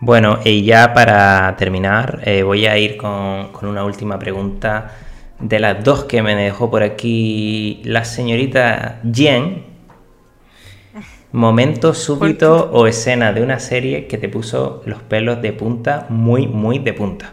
[0.00, 4.92] Bueno, y ya para terminar, eh, voy a ir con, con una última pregunta
[5.38, 9.65] de las dos que me dejó por aquí la señorita Jen,
[11.32, 16.46] Momento súbito o escena de una serie que te puso los pelos de punta, muy,
[16.46, 17.32] muy de punta.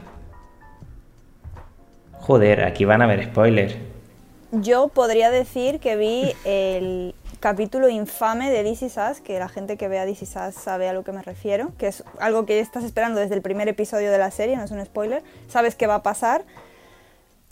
[2.14, 3.76] Joder, aquí van a ver spoilers.
[4.52, 9.78] Yo podría decir que vi el capítulo infame de This Is Us, que la gente
[9.78, 12.60] que vea This Is Us sabe a lo que me refiero, que es algo que
[12.60, 15.88] estás esperando desde el primer episodio de la serie, no es un spoiler, sabes qué
[15.88, 16.46] va a pasar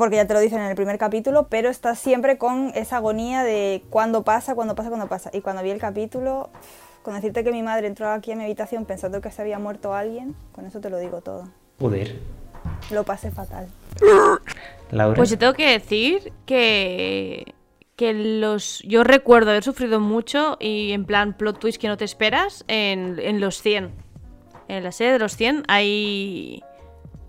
[0.02, 3.44] porque ya te lo dicen en el primer capítulo, pero estás siempre con esa agonía
[3.44, 5.30] de cuándo pasa, cuándo pasa, cuándo pasa.
[5.32, 6.50] Y cuando vi el capítulo,
[7.04, 9.94] con decirte que mi madre entró aquí a mi habitación pensando que se había muerto
[9.94, 11.50] alguien, con eso te lo digo todo.
[11.80, 12.20] Joder.
[12.90, 13.68] Lo pasé fatal.
[14.90, 15.16] Laura.
[15.16, 17.54] Pues yo tengo que decir que
[17.96, 22.06] que los yo recuerdo haber sufrido mucho y en plan plot twist que no te
[22.06, 23.92] esperas en, en los 100.
[24.68, 26.64] En la serie de los 100 hay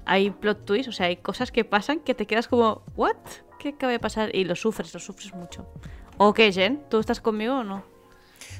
[0.04, 3.16] hay plot twists, o sea, hay cosas que pasan que te quedas como, ¿what?
[3.58, 4.34] ¿Qué acaba de pasar?
[4.34, 5.66] Y lo sufres, lo sufres mucho.
[6.18, 6.82] ¿O qué, Jen?
[6.88, 7.84] ¿Tú estás conmigo o no?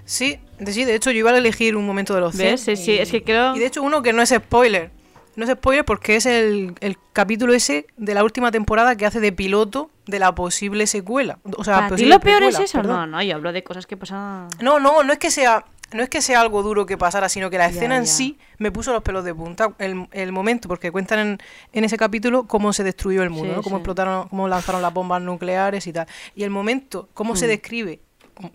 [0.05, 2.59] Sí, de, sí, de hecho yo iba a elegir un momento de los 100.
[2.59, 3.55] Sí, sí, es que creo...
[3.55, 4.91] Y de hecho uno que no es spoiler.
[5.35, 6.75] No es spoiler porque es el,
[7.13, 11.39] capítulo ese de la última temporada que hace de piloto de la posible secuela.
[11.57, 12.83] O sea, ¿Y lo peor es eso?
[12.83, 14.49] No, no, yo hablo de cosas que pasan...
[14.61, 15.65] No, no, no es que sea
[15.95, 18.71] no es que sea algo duro que pasara, sino que la escena en sí me
[18.71, 19.75] puso los pelos de punta.
[19.79, 21.39] El, momento, porque cuentan
[21.73, 25.87] en, ese capítulo cómo se destruyó el mundo, cómo explotaron, cómo lanzaron las bombas nucleares
[25.87, 26.07] y tal.
[26.35, 27.49] Y el momento, cómo se mm.
[27.49, 28.01] describe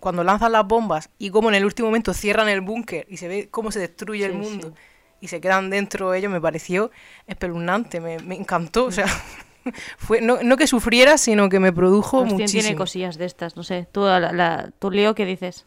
[0.00, 3.28] cuando lanzan las bombas y cómo en el último momento cierran el búnker y se
[3.28, 4.74] ve cómo se destruye el mundo
[5.20, 6.90] y se quedan dentro ellos, me pareció
[7.26, 8.86] espeluznante, me, encantó.
[8.86, 9.06] O sea.
[9.98, 12.62] Fue, no, no, que sufriera, sino que me produjo Hostia, muchísimo.
[12.62, 13.86] tiene cosillas de estas, no sé.
[13.92, 15.66] Tú, la, la, tú Leo, ¿qué dices?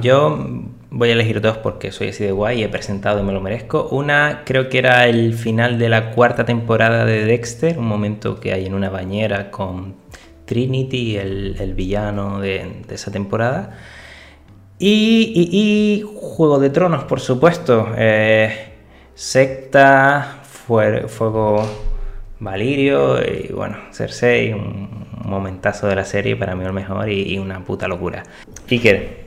[0.00, 0.38] Yo
[0.90, 3.40] voy a elegir dos porque soy así de guay y he presentado y me lo
[3.40, 3.88] merezco.
[3.90, 8.52] Una creo que era el final de la cuarta temporada de Dexter, un momento que
[8.52, 9.96] hay en una bañera con
[10.44, 13.78] Trinity, el, villano de, esa temporada.
[14.78, 17.88] Y, Juego de Tronos, por supuesto.
[17.96, 18.72] Eh,
[19.14, 21.66] secta, Fuego
[22.40, 24.54] Valirio y bueno, Cersei,
[25.24, 28.22] momentazo de la serie, para mí el mejor y, una puta locura.
[28.70, 29.26] Iker.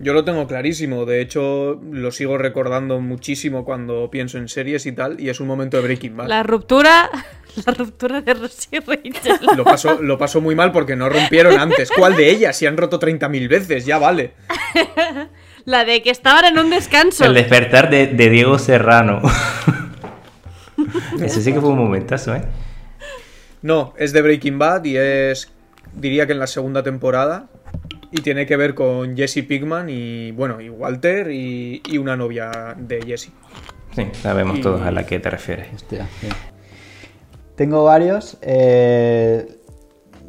[0.00, 4.92] Yo lo tengo clarísimo, de hecho lo sigo recordando muchísimo cuando pienso en series y
[4.92, 6.28] tal, y es un momento de Breaking Bad.
[6.28, 7.10] La ruptura,
[7.66, 9.40] la ruptura de Rosie y Rachel.
[9.56, 11.90] Lo paso, lo paso muy mal porque no rompieron antes.
[11.90, 12.56] ¿Cuál de ellas?
[12.56, 14.34] Si han roto 30.000 veces, ya vale.
[15.64, 17.24] La de que estaban en un descanso.
[17.24, 19.20] El despertar de, de Diego Serrano.
[21.20, 22.42] Ese sí que fue un momentazo, ¿eh?
[23.62, 25.50] No, es de Breaking Bad y es,
[25.94, 27.46] diría que en la segunda temporada,
[28.10, 32.74] y tiene que ver con Jesse Pigman y, bueno, y Walter y, y una novia
[32.78, 33.30] de Jesse.
[33.94, 35.68] Sí, sabemos Y- todos a la que te refieres.
[35.74, 36.28] Hostia, sí.
[37.56, 38.38] Tengo varios.
[38.42, 39.46] eh,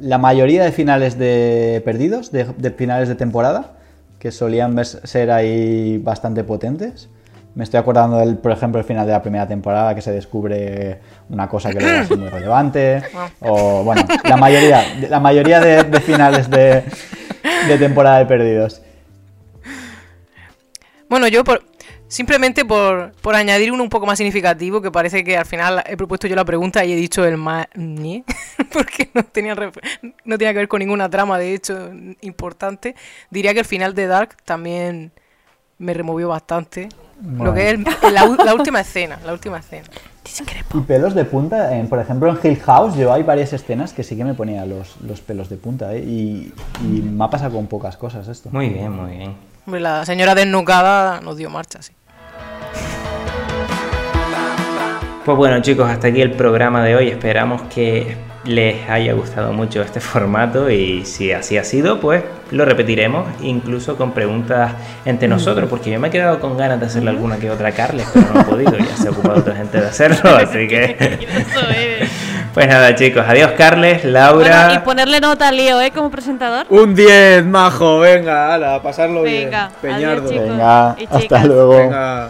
[0.02, 3.78] la mayoría de finales de perdidos, de, de finales de temporada,
[4.18, 7.10] que solían ser ahí bastante potentes.
[7.56, 11.00] Me estoy acordando del, por ejemplo, el final de la primera temporada que se descubre
[11.30, 13.04] una cosa que luego va a ser muy relevante.
[13.42, 16.84] O bueno, la mayoría, la mayoría de, de finales de,
[17.68, 18.82] de temporada de perdidos.
[21.10, 21.64] Bueno, yo por
[22.10, 25.96] simplemente por, por añadir uno un poco más significativo, que parece que al final he
[25.96, 27.68] propuesto yo la pregunta y he dicho el más
[28.74, 31.92] porque no tenía, no tenía que ver con ninguna trama, de hecho,
[32.22, 32.96] importante.
[33.30, 35.12] Diría que el final de Dark también
[35.80, 36.90] me removió bastante.
[37.22, 39.88] Lo que es el- la, la última escena, la última escena.
[40.74, 44.04] Y pelos de punta, en- por ejemplo en Hill House yo hay varias escenas que
[44.04, 46.00] sí que me ponía los, los pelos de punta, ¿eh?
[46.00, 48.50] y, y me ha pasado con pocas cosas esto.
[48.52, 49.36] Muy bien, muy bien.
[49.66, 51.94] La señora desnucada nos dio marcha, sí.
[55.30, 57.08] Pues bueno chicos, hasta aquí el programa de hoy.
[57.08, 62.66] Esperamos que les haya gustado mucho este formato y si así ha sido, pues lo
[62.66, 64.72] repetiremos, incluso con preguntas
[65.06, 67.72] entre nosotros, porque yo me he quedado con ganas de hacerle alguna que otra a
[67.74, 71.28] Carles, pero no he podido, ya se ha ocupado otra gente de hacerlo, así que...
[72.56, 74.66] Pues nada chicos, adiós Carles, Laura...
[74.66, 75.92] Bueno, y ponerle nota a Lío, ¿eh?
[75.92, 76.66] Como presentador.
[76.72, 79.94] Un 10, majo, venga, ala, a pasarlo Venga, bien.
[79.94, 80.28] Peñardo.
[80.28, 80.50] adiós, chicos.
[80.50, 81.78] Venga, hasta luego.
[81.78, 82.30] Venga.